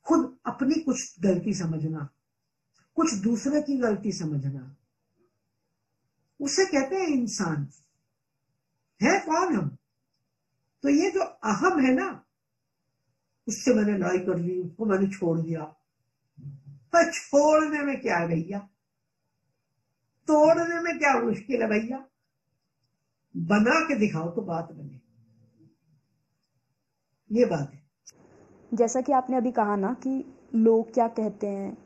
[0.06, 2.10] खुद अपनी कुछ गलती समझना,
[2.96, 4.76] कुछ दूसरे की गलती समझना,
[6.42, 7.68] उसे कहते हैं इंसान।
[9.04, 9.78] है कौन हम?
[10.84, 12.26] तो ये जो अहम है ना,
[13.48, 15.76] उससे मैंने लड़ाई कर ली, उसको मैंने छोड़ दिया।
[16.94, 18.60] पर छोड़ने में क्या है भैया?
[20.28, 21.98] तोड़ने में क्या मुश्किल है भैया?
[23.38, 25.02] बना के दिखाओ तो बात बने।
[27.40, 27.88] ये बात है।
[28.74, 31.78] जैसा कि आपने अभी कहा ना कि लोग क्या कहते हैं,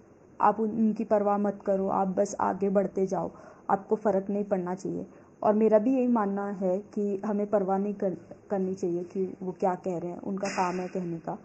[0.41, 3.31] आप उनकी परवाह मत करो, आप बस आगे बढ़ते जाओ,
[3.69, 5.07] आपको फ़र्क नहीं पड़ना चाहिए।
[5.43, 8.13] और मेरा भी यही मानना है कि हमें परवाह नहीं कर,
[8.49, 11.37] करनी चाहिए कि वो क्या कह रहे हैं, उनका काम है कहने का।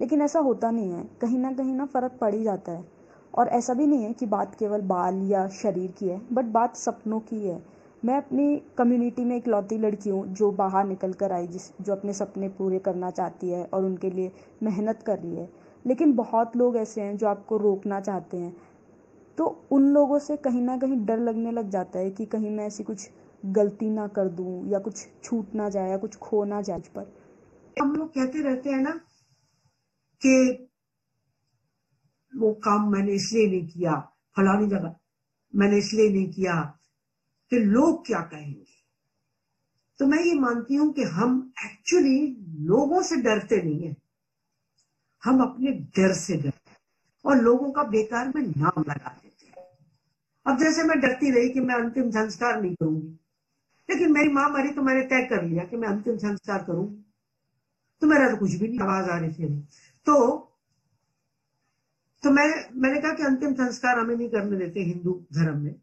[0.00, 2.84] लेकिन ऐसा होता नहीं है। कहीं ना कहीं ना फ़र्क पड़ ही जाता है।
[3.34, 6.76] और ऐसा भी नहीं है कि बात केवल बाल या शरीर की है बट बात
[6.76, 7.62] सपनों की है।
[8.04, 11.92] मैं अपनी कम्युनिटी में एक लौती लड़की हूँ, जो बाहर निकल कर आई, जिस, जो
[11.92, 14.32] अपने सपने पूरे करना चाहती है और उनके लिए
[14.62, 15.48] मेहनत कर रही है।
[15.86, 18.56] लेकिन बहुत लोग ऐसे हैं, जो आपको रोकना चाहते हैं।
[19.38, 22.66] तो उन लोगों से कहीं ना कहीं डर लगने लग जाता है कि कहीं मैं
[22.66, 23.10] ऐसी कुछ
[23.46, 27.12] गलती ना कर दूँ, या कुछ छूट ना जाए, या कुछ खो ना जाए पर।
[27.82, 29.00] हम लोग कहते रहते हैं ना
[30.22, 30.66] कि
[32.32, 33.94] वो काम मैंने इसलिए नहीं किया,
[34.36, 34.94] फलानी जगह
[35.54, 36.54] मैंने इसलिए नहीं किया
[37.52, 38.64] कि लोग क्या कहेंगे।
[40.00, 42.18] तो मैं ये मानती हूँ कि हम एक्चुअली
[42.66, 43.96] लोगों से डरते नहीं है।
[45.22, 46.76] हम अपने डर से डरते
[47.24, 49.66] और लोगों का बेकार में नाम लगा देते हैं।
[50.46, 53.08] अब जैसे मैं डरती रही कि मैं अंतिम संस्कार नहीं करूँगी,
[53.88, 57.04] लेकिन मेरी माँ मरी तो मैंने तय कर लिया कि मैं अंतिम संस्कार करूँगी।
[58.02, 59.44] तो मेरा तो कुछ भी नहीं, आवाज़ आ रही थी
[60.10, 60.46] तो
[62.22, 65.74] तो मैं, मैंने कहा कि अंतिम संस्कार हमें नहीं करने देते हिंदू धर्म में।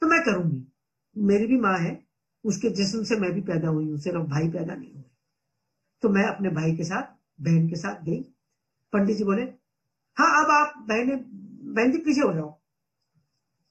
[0.00, 0.72] तो मैं करूँगी।
[1.16, 2.06] मेरी भी माँ है,
[2.44, 5.04] उसके जिस्म से मैं भी पैदा हुई हूँ, सिर्फ़ भाई पैदा नहीं हुए।
[6.02, 7.02] तो मैं अपने भाई के साथ,
[7.40, 8.20] बहन के साथ गई।
[8.92, 9.42] पंडित जी बोले
[10.16, 11.16] हाँ अब आप बहने,
[11.72, 12.60] बहन जी पीछे हो जाओ।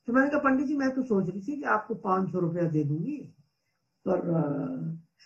[0.07, 2.63] तो मैंने कहा, पंडित जी, मैं तो सोच रही थी कि आपको पाँच सौ रुपया
[2.63, 3.17] दे दूँगी,
[4.07, 4.19] पर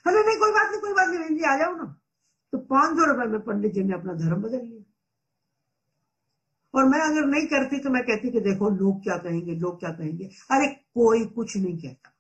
[0.06, 2.01] अरे नहीं, कोई बात नहीं, कोई बात नहीं, बहन जी आ जाओ ना।
[2.52, 4.84] तो पाँच सौ रुपए में पंडित जी ने अपना धर्म बदल लिया।
[6.76, 9.89] और मैं अगर नहीं करती तो मैं कहती कि देखो, लोग क्या कहेंगे, लोग क्या
[9.89, 12.14] कहेंगे। अरे कोई कुछ नहीं कहता।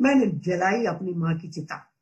[0.00, 1.92] मैंने जलाई अपनी माँ की चिता।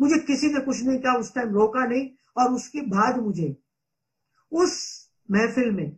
[0.00, 3.56] मुझे किसी ने कुछ नहीं कहा, उस टाइम रोका नहीं। और उसके बाद मुझे,
[4.52, 5.96] उस महफिल में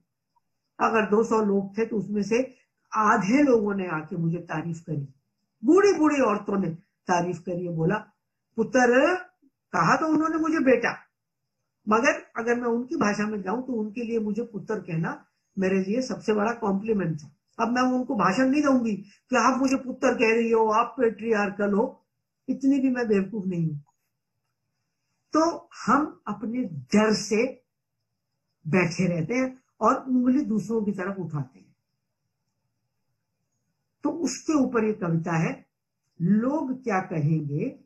[0.80, 2.56] अगर 200 लोग थे तो उसमें से
[2.94, 5.14] आधे लोगों ने आके मुझे तारीफ़ करी।
[5.64, 6.70] बूढ़ी बूढ़ी औरतों ने
[7.06, 7.96] तारीफ़ करी बोला,
[8.56, 9.29] पुत्र
[9.72, 10.96] कहा तो उन्होंने मुझे, बेटा,
[11.88, 15.26] मगर अगर मैं उनकी भाषा में जाऊँ तो उनके लिए मुझे पुत्र कहना
[15.58, 19.76] मेरे लिए सबसे बड़ा कॉम्प्लीमेंट था। अब मैं उनको भाषण नहीं दूँगी कि आप मुझे
[19.76, 22.06] पुत्र कह रही हो, आप पेट्रियार्कल हो।
[22.48, 23.84] इतनी भी मैं बेवकूफ़ नहीं हूँ।
[25.32, 27.62] तो हम अपने डर से
[28.68, 31.76] बैठे रहते हैं और उंगली दूसरों की तरफ़ उठाते हैं।
[34.04, 35.66] तो उसके ऊपर ये कविता है,
[36.22, 37.78] लोग क्या कहेंगे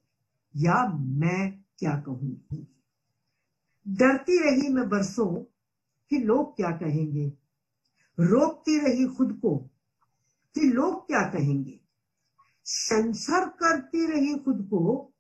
[0.57, 2.67] या मैं क्या कहूँगी
[3.89, 5.45] डरती रही मैं बरसों
[6.11, 7.33] कि लोग क्या कहेंगे।
[8.21, 9.59] रोकती रही खुद को
[10.55, 11.81] कि लोग क्या कहेंगे।
[12.65, 15.13] सेंसर करती रही खुद को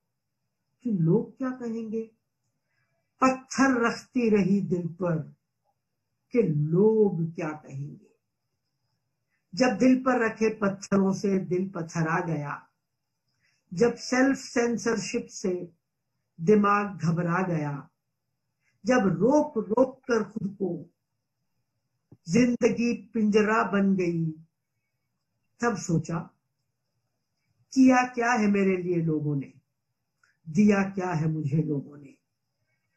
[0.82, 2.10] कि लोग क्या कहेंगे।
[3.20, 5.34] पत्थर रखती रही दिल पर
[6.32, 8.14] कि लोग क्या कहेंगे।
[9.54, 12.68] जब दिल पर रखे पत्थरों से दिल पत्थर आ गया।
[13.74, 15.72] जब सेल्फ सेंसरशिप से
[16.40, 17.90] दिमाग घबरा गया।
[18.86, 20.90] जब रोक रोक कर खुद को
[22.28, 24.26] ज़िंदगी पिंजरा बन गई,
[25.60, 26.18] तब सोचा,
[27.72, 29.52] किया क्या है मेरे लिए लोगों ने?
[30.48, 32.14] दिया क्या है मुझे लोगों ने?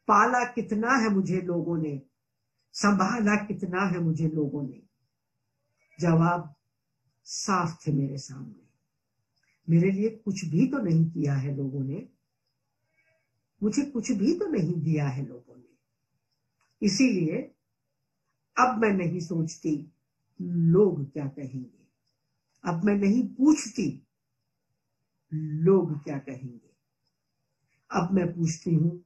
[0.08, 2.02] पाला कितना है मुझे लोगों ने?
[2.72, 4.82] संभाला कितना है मुझे लोगों ने?
[6.00, 6.54] जवाब,
[7.24, 8.68] साफ़ थे मेरे सामने।
[9.70, 12.08] मेरे लिए कुछ भी तो नहीं किया है लोगों ने।
[13.62, 15.68] मुझे कुछ भी तो नहीं दिया है लोगों ने।
[16.82, 17.36] इसीलिए
[18.58, 19.92] अब मैं नहीं सोचती
[20.42, 21.78] लोग क्या कहेंगे।
[22.64, 24.06] अब मैं नहीं पूछती
[25.34, 26.70] लोग क्या कहेंगे।
[27.90, 29.04] अब मैं पूछती हूँ,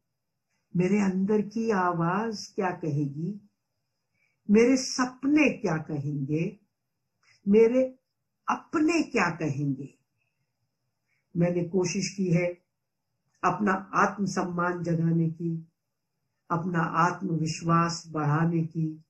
[0.77, 3.49] मेरे अंदर की आवाज़ क्या कहेगी?
[4.51, 6.61] मेरे सपने क्या कहेंगे?
[7.49, 7.99] मेरे
[8.51, 9.99] अपने क्या कहेंगे?
[11.37, 12.62] मैंने कोशिश की है
[13.45, 15.69] अपना आत्मसम्मान जगाने की,
[16.51, 19.05] अपना आत्मविश्वास बढ़ाने की।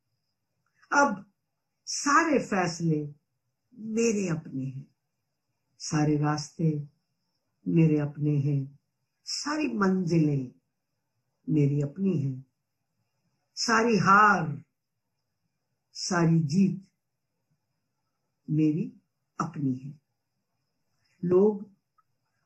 [0.93, 1.33] अब
[1.87, 3.15] सारे फैसले
[3.75, 4.87] मेरे अपने हैं।
[5.79, 6.89] सारे रास्ते
[7.69, 8.79] मेरे अपने हैं।
[9.25, 10.53] सारी मंजिलें
[11.49, 12.47] मेरी अपनी हैं।
[13.55, 14.63] सारी हार,
[15.93, 16.87] सारी जीत
[18.51, 18.93] मेरी
[19.41, 20.01] अपनी है।
[21.25, 21.72] लोग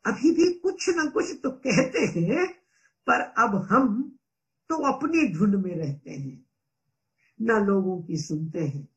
[0.06, 2.46] अभी भी कुछ ना कुछ तो कहते हैं
[3.06, 4.02] पर अब हम
[4.70, 6.44] तो अपनी धुन में रहते हैं।
[7.40, 8.88] ना लोगों की सुनते हैं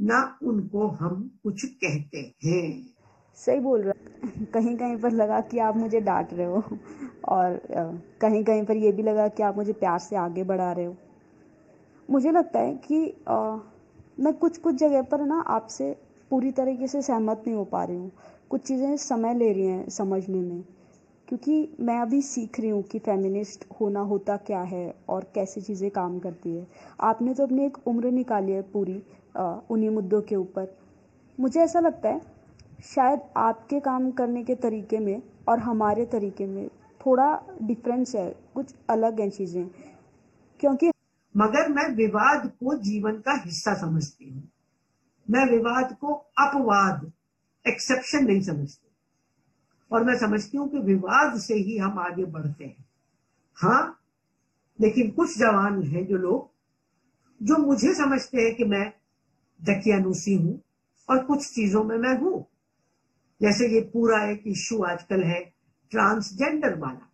[0.00, 2.94] ना उनको हम कुछ कहते हैं।
[3.38, 6.62] सही बोल रहा कहीं कहीं पर लगा कि आप मुझे डांट रहे हो
[7.28, 7.60] और
[8.20, 10.96] कहीं कहीं पर यह भी लगा कि आप मुझे प्यार से आगे बढ़ा रहे हो।
[12.08, 13.56] मुझे लगता है कि आ,
[14.20, 15.90] मैं कुछ कुछ जगह पर ना आपसे
[16.30, 18.10] पूरी तरीके से सहमत नहीं हो पा रही हूँ।
[18.50, 20.64] कुछ चीज़ें समय ले रही हैं समझने में।
[21.28, 25.90] क्योंकि मैं अभी सीख रही हूँ कि फेमिनिस्ट होना होता क्या है और कैसे चीज़ें
[25.90, 26.66] काम करती है।
[27.00, 29.02] आपने तो अपनी एक उम्र निकाली है पूरी
[29.70, 30.76] उन्हीं मुद्दों के ऊपर।
[31.38, 32.20] मुझे ऐसा लगता है,
[32.84, 36.68] शायद आपके काम करने के तरीके में और हमारे तरीके में
[37.00, 39.66] थोड़ा डिफरेंस है, कुछ अलग हैं चीज़ें।
[40.60, 40.90] क्योंकि
[41.34, 44.42] मगर मैं विवाद को जीवन का हिस्सा समझती हूँ।
[45.28, 47.10] मैं विवाद को अपवाद
[47.68, 48.88] एक्सेप्शन नहीं समझती।
[49.90, 52.84] और मैं समझती हूँ कि विवाद से ही हम आगे बढ़ते हैं।
[53.56, 54.00] हाँ
[54.80, 56.50] लेकिन कुछ जवान हैं जो लोग,
[57.42, 58.92] जो मुझे समझते हैं कि मैं
[59.60, 60.60] दकियानुसी हूँ
[61.08, 62.46] और कुछ चीज़ों में मैं हूँ।
[63.40, 65.40] जैसे ये पूरा एक इश्यू आजकल है
[65.90, 67.10] ट्रांसजेंडर वाला।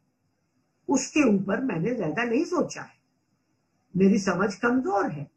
[0.89, 2.99] उसके ऊपर मैंने ज़्यादा नहीं सोचा है।
[3.97, 5.31] मेरी समझ कमज़ोर है।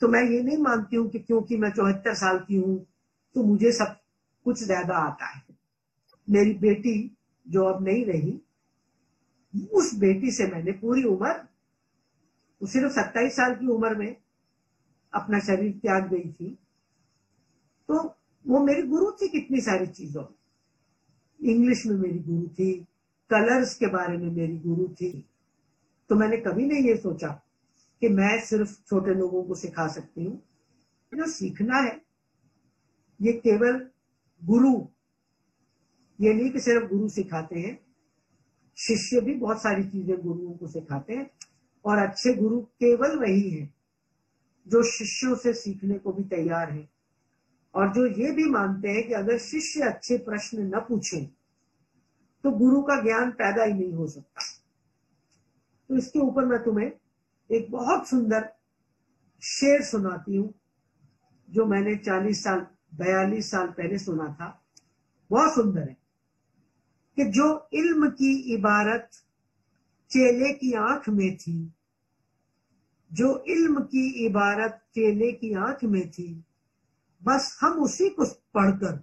[0.00, 2.86] तो मैं ये नहीं मानती हूँ कि क्योंकि मैं चौहत्तर साल की हूँ
[3.36, 3.96] तो मुझे सब
[4.44, 5.42] कुछ ज़्यादा आता है।
[6.30, 7.16] मेरी बेटी
[7.48, 8.40] जो अब नहीं रही,
[9.72, 11.48] उस बेटी से मैंने पूरी उम्र,
[12.66, 14.16] सिर्फ़ सत्ताईस साल की उम्र में
[15.14, 16.58] अपना शरीर त्याग गई थी।
[17.88, 18.14] तो
[18.46, 20.24] वो मेरी गुरु थी कितनी सारी चीज़ों
[21.50, 22.74] इंग्लिश में मेरी गुरु थी
[23.30, 25.24] कलर्स के बारे में मेरी गुरु थी।
[26.08, 27.28] तो मैंने कभी नहीं ये सोचा
[28.00, 30.42] कि मैं सिर्फ़ छोटे लोगों को सिखा सकती हूँ।
[31.14, 32.05] जो सीखना है।
[33.20, 33.78] ये केवल
[34.42, 34.72] गुरु,
[36.18, 37.78] ये नहीं कि सिर्फ़ गुरु सिखाते हैं,
[38.78, 41.30] शिष्य भी बहुत सारी चीज़ें गुरुओं को सिखाते हैं,
[41.84, 43.74] और अच्छे गुरु केवल वही हैं
[44.66, 46.88] जो शिष्यों से सीखने को भी तैयार हैं।
[47.74, 51.20] और जो ये भी मानते हैं कि अगर शिष्य अच्छे प्रश्न न पूछे
[52.44, 54.42] तो गुरु का ज्ञान पैदा ही नहीं हो सकता।
[55.90, 56.90] तो इसके ऊपर मैं तुम्हें
[57.50, 58.48] एक बहुत सुंदर
[59.42, 60.52] शेर सुनाती हूँ,
[61.48, 62.66] जो मैंने 40 साल
[62.96, 64.48] बयालीस साल पहले सुना था।
[65.30, 65.96] बहुत सुंदर है
[67.16, 69.10] कि जो इल्म की इबारत
[70.10, 71.72] चेले की आँख में थी,
[73.12, 76.44] जो इल्म की इबारत चेले की आँख में थी,
[77.22, 78.24] बस हम उसी को
[78.54, 79.00] पढ़कर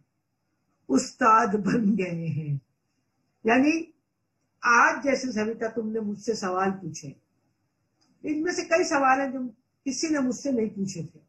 [0.89, 2.61] उस्ताद बन गए हैं।
[3.45, 3.93] यानी
[4.63, 7.15] आज जैसे सविता तुमने मुझसे सवाल पूछे,
[8.23, 9.39] इनमें से कई सवाल हैं जो
[9.85, 11.19] किसी ने मुझसे नहीं पूछे थे।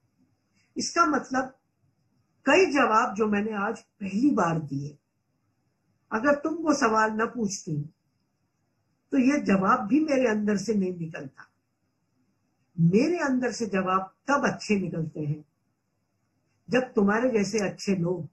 [0.76, 1.58] इसका मतलब
[2.46, 4.96] कई जवाब जो मैंने आज पहली बार दिए।
[6.10, 7.76] अगर तुम वो सवाल न पूछती
[9.12, 11.48] तो ये जवाब भी मेरे अंदर से नहीं निकलता।
[12.76, 15.44] मेरे अंदर से जवाब तब अच्छे निकलते हैं
[16.68, 18.26] जब तुम्हारे जैसे अच्छे लोग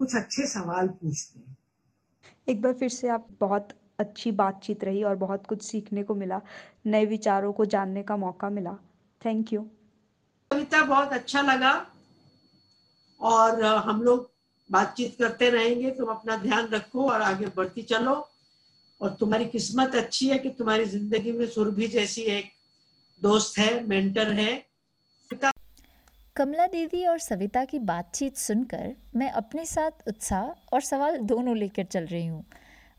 [0.00, 1.56] कुछ अच्छे सवाल पूछते हैं।
[2.48, 3.68] एक बार फिर से आप बहुत
[3.98, 6.40] अच्छी बातचीत रही और बहुत कुछ सीखने को मिला
[6.86, 8.74] नए विचारों को जानने का मौका मिला।
[9.20, 9.62] थैंक यू
[10.50, 11.72] कविता बहुत अच्छा लगा।
[13.22, 14.30] और हम लोग
[14.70, 18.14] बातचीत करते रहेंगे, तुम अपना ध्यान रखो और आगे बढ़ती चलो।
[19.00, 22.50] और तुम्हारी किस्मत अच्छी है कि तुम्हारी ज़िंदगी में सुरभि जैसी एक
[23.22, 24.64] दोस्त है, मेंटर है।
[26.36, 31.84] कमला दीदी और सविता की बातचीत सुनकर मैं अपने साथ उत्साह और सवाल दोनों लेकर
[31.84, 32.44] चल रही हूँ।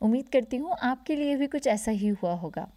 [0.02, 2.68] उम्मीद करती हूँ आपके लिए भी कुछ ऐसा ही हुआ होगा।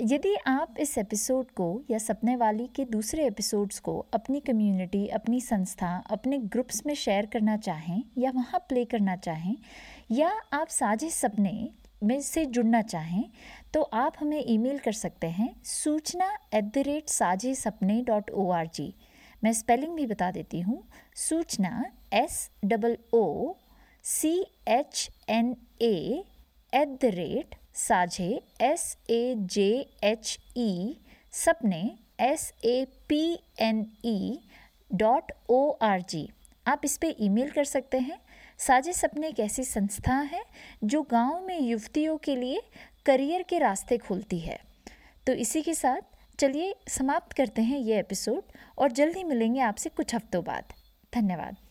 [0.00, 5.40] यदि आप इस एपिसोड को या सपने वाली के दूसरे एपिसोड्स को अपनी कम्युनिटी अपनी
[5.40, 9.56] संस्था, अपने ग्रुप्स में शेयर करना चाहें या वहाँ प्ले करना चाहें,
[10.10, 11.70] या आप साझे सपने
[12.02, 13.24] में से जुड़ना चाहें
[13.74, 18.50] तो आप हमें ईमेल कर सकते हैं सूचना एट द रेट साझे सपने डॉट ओ
[18.50, 18.94] आर जी
[19.44, 20.82] मैं स्पेलिंग भी बता देती हूँ।
[21.14, 23.54] सूचना S double O
[24.02, 26.24] C H N A
[26.74, 30.96] at the rate साझे S A J H E
[31.32, 34.40] सपने S A P N E
[34.94, 36.28] dot O R G
[36.66, 38.18] आप इस पर ईमेल कर सकते हैं।
[38.58, 40.42] साझे सपने एक ऐसी संस्था है
[40.84, 42.62] जो गाँव में युवतियों के लिए
[43.06, 44.58] करियर के रास्ते खोलती है।
[45.26, 46.00] तो इसी के साथ
[46.38, 48.42] चलिए समाप्त करते हैं ये एपिसोड
[48.78, 50.72] और जल्दी मिलेंगे आपसे कुछ हफ्तों बाद।
[51.14, 51.56] धन्यवाद।